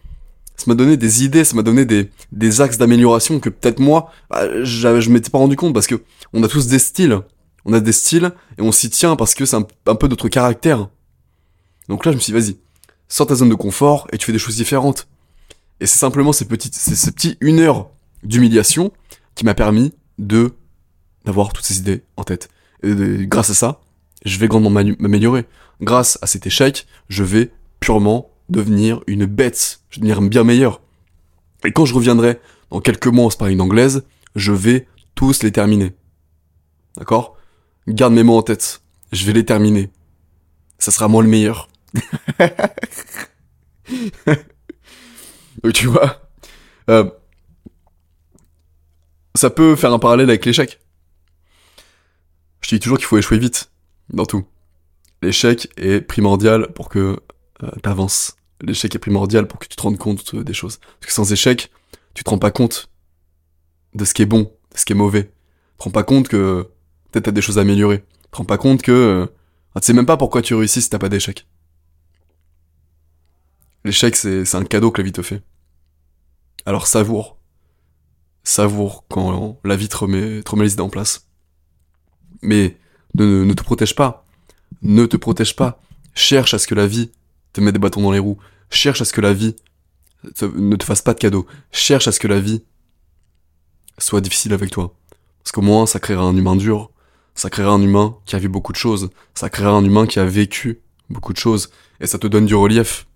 Ça 0.55 0.65
m'a 0.67 0.75
donné 0.75 0.97
des 0.97 1.23
idées, 1.23 1.45
ça 1.45 1.55
m'a 1.55 1.61
donné 1.61 1.85
des, 1.85 2.09
des 2.31 2.59
axes 2.59 2.77
d'amélioration 2.77 3.39
que 3.39 3.49
peut-être 3.49 3.79
moi, 3.79 4.11
bah, 4.29 4.63
je 4.63 5.09
m'étais 5.09 5.29
pas 5.29 5.37
rendu 5.37 5.55
compte 5.55 5.73
parce 5.73 5.87
que 5.87 6.01
on 6.33 6.43
a 6.43 6.47
tous 6.47 6.67
des 6.67 6.79
styles. 6.79 7.21
On 7.65 7.73
a 7.73 7.79
des 7.79 7.91
styles 7.91 8.31
et 8.57 8.61
on 8.61 8.71
s'y 8.71 8.89
tient 8.89 9.15
parce 9.15 9.35
que 9.35 9.45
c'est 9.45 9.57
un, 9.57 9.95
peu 9.95 10.07
notre 10.07 10.29
caractère. 10.29 10.89
Donc 11.87 12.05
là, 12.05 12.11
je 12.11 12.17
me 12.17 12.21
suis 12.21 12.33
dit, 12.33 12.39
vas-y, 12.39 12.57
sors 13.07 13.27
ta 13.27 13.35
zone 13.35 13.49
de 13.49 13.55
confort 13.55 14.07
et 14.11 14.17
tu 14.17 14.25
fais 14.25 14.31
des 14.31 14.39
choses 14.39 14.55
différentes. 14.55 15.07
Et 15.79 15.85
c'est 15.85 15.97
simplement 15.97 16.33
ces 16.33 16.45
petites, 16.45 16.75
ces, 16.75 16.95
ces 16.95 17.11
petits 17.11 17.37
une 17.41 17.59
heure 17.59 17.89
d'humiliation 18.23 18.91
qui 19.35 19.45
m'a 19.45 19.53
permis 19.53 19.93
de 20.17 20.53
d'avoir 21.25 21.53
toutes 21.53 21.65
ces 21.65 21.79
idées 21.79 22.03
en 22.17 22.23
tête. 22.23 22.49
Et 22.83 22.93
grâce 23.27 23.49
à 23.49 23.53
ça, 23.53 23.81
je 24.25 24.37
vais 24.39 24.47
grandement 24.47 24.69
m'améliorer. 24.69 25.45
Grâce 25.81 26.17
à 26.21 26.27
cet 26.27 26.47
échec, 26.47 26.87
je 27.09 27.23
vais 27.23 27.51
purement 27.79 28.31
devenir 28.49 29.01
une 29.07 29.25
bête. 29.25 29.81
Je 29.89 29.99
vais 29.99 30.07
devenir 30.07 30.21
bien 30.27 30.43
meilleur. 30.43 30.81
Et 31.65 31.71
quand 31.71 31.85
je 31.85 31.93
reviendrai 31.93 32.39
dans 32.71 32.79
quelques 32.79 33.07
mois 33.07 33.25
en 33.25 33.29
sparring 33.29 33.59
anglaise, 33.59 34.03
je 34.35 34.51
vais 34.51 34.87
tous 35.15 35.43
les 35.43 35.51
terminer. 35.51 35.93
D'accord? 36.97 37.35
Garde 37.87 38.13
mes 38.13 38.23
mots 38.23 38.37
en 38.37 38.43
tête. 38.43 38.81
Je 39.11 39.25
vais 39.25 39.33
les 39.33 39.45
terminer. 39.45 39.89
Ça 40.77 40.91
sera 40.91 41.07
moi 41.07 41.23
le 41.23 41.29
meilleur. 41.29 41.69
Donc, 45.63 45.73
tu 45.73 45.87
vois, 45.87 46.21
euh, 46.89 47.09
ça 49.35 49.49
peut 49.49 49.75
faire 49.75 49.93
un 49.93 49.99
parallèle 49.99 50.29
avec 50.29 50.45
l'échec. 50.45 50.79
Je 52.61 52.69
dis 52.69 52.79
toujours 52.79 52.97
qu'il 52.97 53.07
faut 53.07 53.17
échouer 53.17 53.39
vite 53.39 53.71
dans 54.09 54.25
tout. 54.25 54.45
L'échec 55.21 55.69
est 55.77 56.01
primordial 56.01 56.71
pour 56.73 56.89
que 56.89 57.19
euh, 57.63 57.71
t'avances. 57.81 58.37
L'échec 58.61 58.93
est 58.95 58.99
primordial 58.99 59.47
pour 59.47 59.59
que 59.59 59.67
tu 59.67 59.75
te 59.75 59.81
rendes 59.81 59.97
compte 59.97 60.33
euh, 60.33 60.43
des 60.43 60.53
choses. 60.53 60.79
Parce 60.99 61.07
que 61.07 61.13
sans 61.13 61.31
échec, 61.31 61.71
tu 62.13 62.23
te 62.23 62.29
rends 62.29 62.37
pas 62.37 62.51
compte 62.51 62.89
de 63.95 64.05
ce 64.05 64.13
qui 64.13 64.21
est 64.21 64.27
bon, 64.27 64.51
de 64.73 64.77
ce 64.77 64.85
qui 64.85 64.93
est 64.93 64.95
mauvais. 64.95 65.23
Tu 65.23 65.77
te 65.79 65.83
rends 65.85 65.91
pas 65.91 66.03
compte 66.03 66.27
que 66.27 66.69
peut-être 67.11 67.25
t'as 67.25 67.31
des 67.31 67.41
choses 67.41 67.57
à 67.57 67.61
améliorer. 67.61 68.03
Te 68.31 68.43
pas 68.43 68.57
compte 68.57 68.81
que 68.81 68.91
euh, 68.91 69.25
ah, 69.75 69.79
tu 69.79 69.87
sais 69.87 69.93
même 69.93 70.05
pas 70.05 70.17
pourquoi 70.17 70.41
tu 70.41 70.53
réussis 70.53 70.81
si 70.81 70.89
t'as 70.89 70.99
pas 70.99 71.09
d'échec. 71.09 71.47
L'échec, 73.85 74.15
c'est 74.15 74.55
un 74.55 74.65
cadeau 74.65 74.91
que 74.91 75.01
la 75.01 75.05
vie 75.05 75.11
te 75.11 75.21
fait. 75.21 75.41
Alors 76.65 76.87
savoure. 76.87 77.37
Savoure 78.43 79.05
quand 79.09 79.59
la 79.63 79.75
vie 79.75 79.87
te 79.87 79.97
remet, 79.97 80.43
te 80.43 80.51
remet 80.51 80.65
les 80.65 80.73
idées 80.73 80.81
en 80.81 80.89
place. 80.89 81.27
Mais 82.41 82.77
ne, 83.15 83.43
ne 83.43 83.53
te 83.53 83.63
protège 83.63 83.95
pas. 83.95 84.25
Ne 84.81 85.05
te 85.05 85.17
protège 85.17 85.55
pas. 85.55 85.81
Cherche 86.13 86.53
à 86.53 86.59
ce 86.59 86.67
que 86.67 86.75
la 86.75 86.87
vie 86.87 87.11
te 87.53 87.61
mette 87.61 87.73
des 87.73 87.79
bâtons 87.79 88.01
dans 88.01 88.11
les 88.11 88.19
roues. 88.19 88.37
Cherche 88.69 89.01
à 89.01 89.05
ce 89.05 89.13
que 89.13 89.21
la 89.21 89.33
vie 89.33 89.55
ne 90.41 90.75
te 90.75 90.83
fasse 90.83 91.01
pas 91.01 91.13
de 91.13 91.19
cadeaux. 91.19 91.47
Cherche 91.71 92.07
à 92.07 92.11
ce 92.11 92.19
que 92.19 92.27
la 92.27 92.39
vie 92.39 92.63
soit 93.97 94.21
difficile 94.21 94.53
avec 94.53 94.71
toi. 94.71 94.95
Parce 95.43 95.51
qu'au 95.51 95.61
moins, 95.61 95.85
ça 95.85 95.99
créera 95.99 96.23
un 96.23 96.35
humain 96.35 96.55
dur. 96.55 96.91
Ça 97.39 97.49
créera 97.49 97.71
un 97.71 97.81
humain 97.81 98.17
qui 98.25 98.35
a 98.35 98.39
vu 98.39 98.49
beaucoup 98.49 98.73
de 98.73 98.77
choses. 98.77 99.11
Ça 99.33 99.49
créera 99.49 99.71
un 99.71 99.85
humain 99.85 100.05
qui 100.05 100.19
a 100.19 100.25
vécu 100.25 100.81
beaucoup 101.09 101.31
de 101.31 101.37
choses. 101.37 101.69
Et 102.01 102.05
ça 102.05 102.19
te 102.19 102.27
donne 102.27 102.45
du 102.45 102.53
relief. 102.53 103.07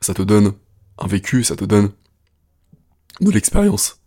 Ça 0.00 0.14
te 0.14 0.22
donne 0.22 0.54
un 0.96 1.06
vécu, 1.06 1.44
ça 1.44 1.54
te 1.54 1.66
donne 1.66 1.90
de 3.20 3.30
l'expérience. 3.30 4.00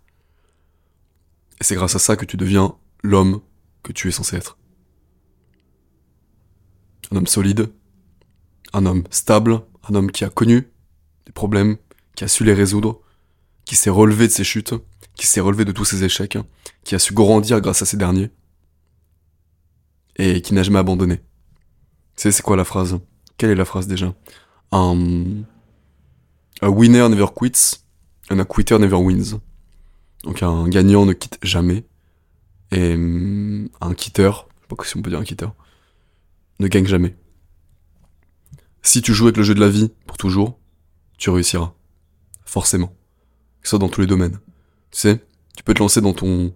Et 1.60 1.64
c'est 1.64 1.76
grâce 1.76 1.96
à 1.96 2.00
ça 2.00 2.16
que 2.16 2.26
tu 2.26 2.38
deviens 2.38 2.76
l'homme 3.04 3.40
que 3.84 3.92
tu 3.92 4.08
es 4.08 4.12
censé 4.12 4.36
être. 4.36 4.58
Un 7.12 7.18
homme 7.18 7.28
solide, 7.28 7.72
un 8.74 8.88
homme 8.88 9.04
stable, 9.12 9.62
un 9.88 9.94
homme 9.94 10.12
qui 10.12 10.26
a 10.26 10.32
connu 10.32 10.72
des 11.28 11.34
problèmes, 11.34 11.78
qui 12.16 12.24
a 12.24 12.28
su 12.28 12.46
les 12.46 12.56
résoudre, 12.56 13.00
qui 13.64 13.76
s'est 13.76 13.92
relevé 13.92 14.26
de 14.26 14.34
ses 14.34 14.44
chutes, 14.44 14.74
qui 15.16 15.28
s'est 15.28 15.42
relevé 15.42 15.66
de 15.66 15.72
tous 15.72 15.86
ses 15.86 16.04
échecs, 16.04 16.38
qui 16.84 16.96
a 16.96 17.00
su 17.00 17.14
grandir 17.14 17.62
grâce 17.62 17.82
à 17.82 17.86
ces 17.86 17.98
derniers, 17.98 18.32
et 20.16 20.42
qui 20.42 20.54
n'a 20.54 20.64
jamais 20.64 20.80
abandonné. 20.80 21.22
C'est 22.16 22.42
quoi 22.42 22.56
la 22.56 22.66
phrase? 22.66 23.00
Quelle 23.38 23.50
est 23.50 23.56
la 23.56 23.66
phrase 23.66 23.88
déjà? 23.88 24.14
Un... 24.72 25.44
Winner 26.62 27.10
never 27.10 27.28
quits, 27.36 27.84
and 28.30 28.40
a 28.40 28.46
quitter 28.46 28.78
never 28.78 28.96
wins. 28.96 29.40
Donc 30.24 30.44
un 30.44 30.68
gagnant 30.68 31.06
ne 31.06 31.14
quitte 31.14 31.40
jamais, 31.42 31.86
et 32.72 32.94
hum, 32.94 33.70
un 33.82 33.94
quitteur, 33.94 34.48
je 34.56 34.62
sais 34.62 34.76
pas 34.76 34.84
si 34.86 34.98
on 34.98 35.02
peut 35.02 35.10
dire 35.10 35.20
un 35.20 35.24
quitteur, 35.24 35.56
ne 36.60 36.68
gagne 36.68 36.86
jamais. 36.86 37.16
Si 38.84 39.02
tu 39.02 39.14
joues 39.14 39.26
avec 39.26 39.38
le 39.38 39.44
jeu 39.44 39.56
de 39.56 39.60
la 39.60 39.70
vie 39.70 39.92
pour 40.06 40.18
toujours, 40.18 40.60
tu 41.18 41.30
réussiras. 41.30 41.74
Forcément. 42.46 42.94
Que 43.62 43.70
soit 43.70 43.80
dans 43.80 43.90
tous 43.90 44.02
les 44.02 44.08
domaines. 44.08 44.40
Tu 44.92 45.00
sais, 45.00 45.26
tu 45.56 45.64
peux 45.64 45.74
te 45.74 45.80
lancer 45.80 46.02
dans 46.02 46.14
ton 46.14 46.54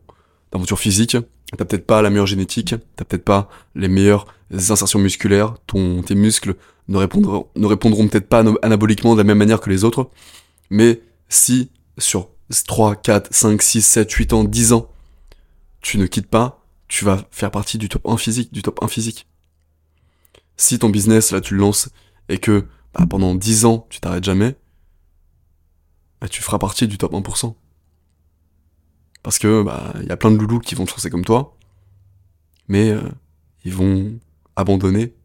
aventure 0.52 0.80
physique, 0.80 1.18
t'as 1.58 1.66
peut-être 1.66 1.86
pas 1.86 2.02
la 2.02 2.10
meilleure 2.10 2.28
génétique, 2.28 2.76
t'as 2.96 3.06
peut-être 3.06 3.26
pas 3.26 3.50
les 3.76 3.88
meilleures 3.88 4.28
insertions 4.52 5.00
musculaires, 5.00 5.56
ton, 5.68 6.02
tes 6.02 6.16
muscles 6.16 6.56
ne 6.88 6.98
répondront, 6.98 7.48
ne 7.56 7.66
répondront 7.66 8.08
peut-être 8.08 8.28
pas 8.30 8.40
ana- 8.40 8.54
anaboliquement 8.62 9.14
de 9.14 9.20
la 9.20 9.24
même 9.24 9.38
manière 9.38 9.60
que 9.60 9.70
les 9.70 9.84
autres, 9.84 10.10
mais 10.70 11.02
si 11.30 11.72
sur 11.98 12.30
3, 12.68 12.96
4, 12.96 13.34
5, 13.34 13.62
6, 13.62 13.82
7, 13.82 14.12
8 14.12 14.34
ans, 14.34 14.44
10 14.44 14.74
ans, 14.74 14.90
tu 15.82 15.98
ne 15.98 16.06
quittes 16.06 16.30
pas, 16.30 16.62
tu 16.88 17.06
vas 17.06 17.26
faire 17.32 17.52
partie 17.52 17.78
du 17.78 17.90
top 17.90 18.08
1 18.08 18.18
physique, 18.18 18.54
du 18.54 18.62
top 18.62 18.84
1 18.84 18.88
physique. 18.88 19.28
Si 20.58 20.80
ton 20.80 20.90
business, 20.90 21.32
là, 21.32 21.42
tu 21.42 21.54
le 21.56 21.60
lances, 21.62 21.90
et 22.30 22.38
que 22.38 22.66
bah, 22.94 23.06
pendant 23.10 23.36
10 23.36 23.66
ans, 23.66 23.88
tu 23.90 24.00
t'arrêtes 24.00 24.24
jamais, 24.24 24.56
bah, 26.22 26.28
tu 26.28 26.42
feras 26.42 26.60
partie 26.60 26.88
du 26.88 26.98
top 26.98 27.14
1%. 27.14 27.56
Parce 29.26 29.40
que, 29.40 29.64
bah, 29.64 29.92
il 30.02 30.06
y 30.06 30.12
a 30.12 30.18
plein 30.18 30.30
de 30.30 30.38
loulous 30.38 30.60
qui 30.60 30.76
vont 30.76 30.86
te 30.86 30.92
lancer 30.92 31.10
comme 31.10 31.26
toi, 31.26 31.58
mais 32.68 32.92
euh, 32.92 33.02
ils 33.64 33.74
vont 33.74 34.20
abandonner 34.56 35.16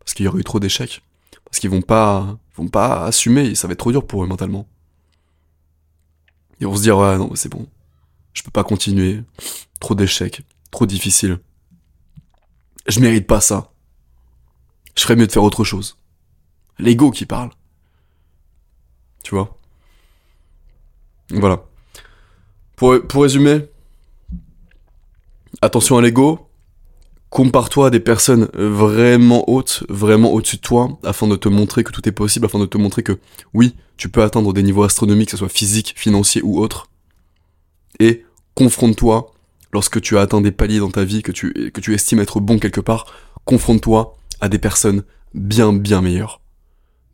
parce 0.00 0.12
qu'il 0.12 0.26
y 0.26 0.28
aurait 0.28 0.40
eu 0.40 0.44
trop 0.44 0.60
d'échecs. 0.60 1.02
Parce 1.46 1.58
qu'ils 1.58 1.70
vont 1.70 1.80
pas, 1.80 2.38
vont 2.56 2.68
pas 2.68 3.06
assumer, 3.06 3.54
ça 3.54 3.66
va 3.66 3.72
être 3.72 3.78
trop 3.78 3.90
dur 3.90 4.06
pour 4.06 4.22
eux 4.22 4.26
mentalement. 4.26 4.68
Ils 6.60 6.66
vont 6.66 6.76
se 6.76 6.82
dire, 6.82 6.98
ouais, 6.98 7.16
non, 7.16 7.34
c'est 7.36 7.48
bon. 7.48 7.66
Je 8.34 8.42
peux 8.42 8.50
pas 8.50 8.64
continuer. 8.64 9.24
Trop 9.80 9.94
d'échecs. 9.94 10.42
Trop 10.70 10.84
difficile. 10.84 11.38
Je 12.86 13.00
mérite 13.00 13.26
pas 13.26 13.40
ça. 13.40 13.72
Je 14.94 15.04
ferais 15.04 15.16
mieux 15.16 15.26
de 15.26 15.32
faire 15.32 15.42
autre 15.42 15.64
chose. 15.64 15.96
L'ego 16.78 17.10
qui 17.10 17.24
parle. 17.24 17.52
Tu 19.24 19.34
vois? 19.34 19.56
Voilà. 21.30 21.64
Pour, 22.78 23.22
résumer, 23.22 23.62
attention 25.62 25.98
à 25.98 26.00
l'ego. 26.00 26.48
Compare-toi 27.28 27.88
à 27.88 27.90
des 27.90 27.98
personnes 27.98 28.48
vraiment 28.54 29.50
hautes, 29.50 29.82
vraiment 29.88 30.32
au-dessus 30.32 30.58
de 30.58 30.62
toi, 30.62 30.96
afin 31.02 31.26
de 31.26 31.34
te 31.34 31.48
montrer 31.48 31.82
que 31.82 31.90
tout 31.90 32.08
est 32.08 32.12
possible, 32.12 32.46
afin 32.46 32.60
de 32.60 32.66
te 32.66 32.78
montrer 32.78 33.02
que 33.02 33.18
oui, 33.52 33.74
tu 33.96 34.08
peux 34.08 34.22
atteindre 34.22 34.52
des 34.52 34.62
niveaux 34.62 34.84
astronomiques, 34.84 35.26
que 35.26 35.32
ce 35.32 35.38
soit 35.38 35.48
physique, 35.48 35.94
financier 35.96 36.40
ou 36.44 36.60
autre. 36.60 36.88
Et 37.98 38.24
confronte-toi 38.54 39.34
lorsque 39.72 40.00
tu 40.00 40.16
as 40.16 40.20
atteint 40.20 40.40
des 40.40 40.52
paliers 40.52 40.78
dans 40.78 40.92
ta 40.92 41.04
vie, 41.04 41.22
que 41.22 41.32
tu, 41.32 41.72
que 41.72 41.80
tu 41.80 41.94
estimes 41.94 42.20
être 42.20 42.38
bon 42.38 42.60
quelque 42.60 42.80
part, 42.80 43.06
confronte-toi 43.44 44.16
à 44.40 44.48
des 44.48 44.60
personnes 44.60 45.02
bien, 45.34 45.72
bien 45.72 46.00
meilleures. 46.00 46.40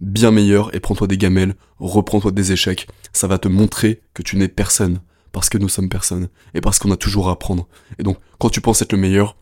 Bien 0.03 0.31
meilleures 0.31 0.74
et 0.74 0.81
prends-toi 0.81 1.07
des 1.07 1.16
gamelles, 1.16 1.57
reprends-toi 1.79 2.33
des 2.33 2.53
échecs. 2.53 2.87
Ça 3.14 3.29
va 3.29 3.38
te 3.38 3.48
montrer 3.48 4.03
que 4.12 4.22
tu 4.22 4.37
n'es 4.37 4.48
personne. 4.48 5.00
Parce 5.35 5.49
que 5.49 5.59
nous 5.59 5.68
sommes 5.68 5.88
personne. 5.88 6.29
Et 6.55 6.61
parce 6.61 6.79
qu'on 6.79 6.92
a 6.92 6.97
toujours 6.97 7.29
à 7.29 7.33
apprendre. 7.33 7.66
Et 7.99 8.05
donc, 8.05 8.18
quand 8.38 8.51
tu 8.51 8.61
penses 8.61 8.81
être 8.83 8.92
le 8.92 8.99
meilleur, 8.99 9.37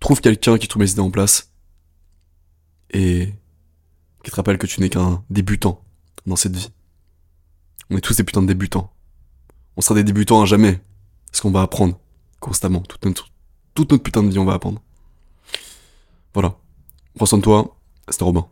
trouve 0.00 0.22
quelqu'un 0.22 0.56
qui 0.56 0.68
te 0.68 0.78
met 0.78 0.86
les 0.86 0.92
idées 0.92 1.02
en 1.02 1.10
place. 1.10 1.52
Et 2.94 3.34
qui 4.24 4.30
te 4.30 4.36
rappelle 4.36 4.56
que 4.56 4.66
tu 4.66 4.80
n'es 4.80 4.88
qu'un 4.88 5.22
débutant 5.28 5.84
dans 6.24 6.34
cette 6.34 6.56
vie. 6.56 6.70
On 7.90 7.96
est 7.98 8.00
tous 8.00 8.16
des 8.16 8.24
putains 8.24 8.40
de 8.40 8.46
débutants. 8.46 8.90
On 9.76 9.82
sera 9.82 9.96
des 9.96 10.02
débutants 10.02 10.40
à 10.40 10.46
jamais. 10.46 10.80
Parce 11.30 11.42
qu'on 11.42 11.50
va 11.50 11.60
apprendre 11.60 12.00
constamment. 12.40 12.80
Toute 12.80 13.04
notre, 13.04 13.30
toute 13.74 13.92
notre 13.92 14.02
putain 14.02 14.22
de 14.22 14.30
vie, 14.30 14.38
on 14.38 14.46
va 14.46 14.54
apprendre. 14.54 14.80
Voilà. 16.32 16.56
Prends 17.16 17.26
soin 17.26 17.38
de 17.38 17.44
toi. 17.44 17.76
C'était 18.08 18.24
Robin. 18.24 18.48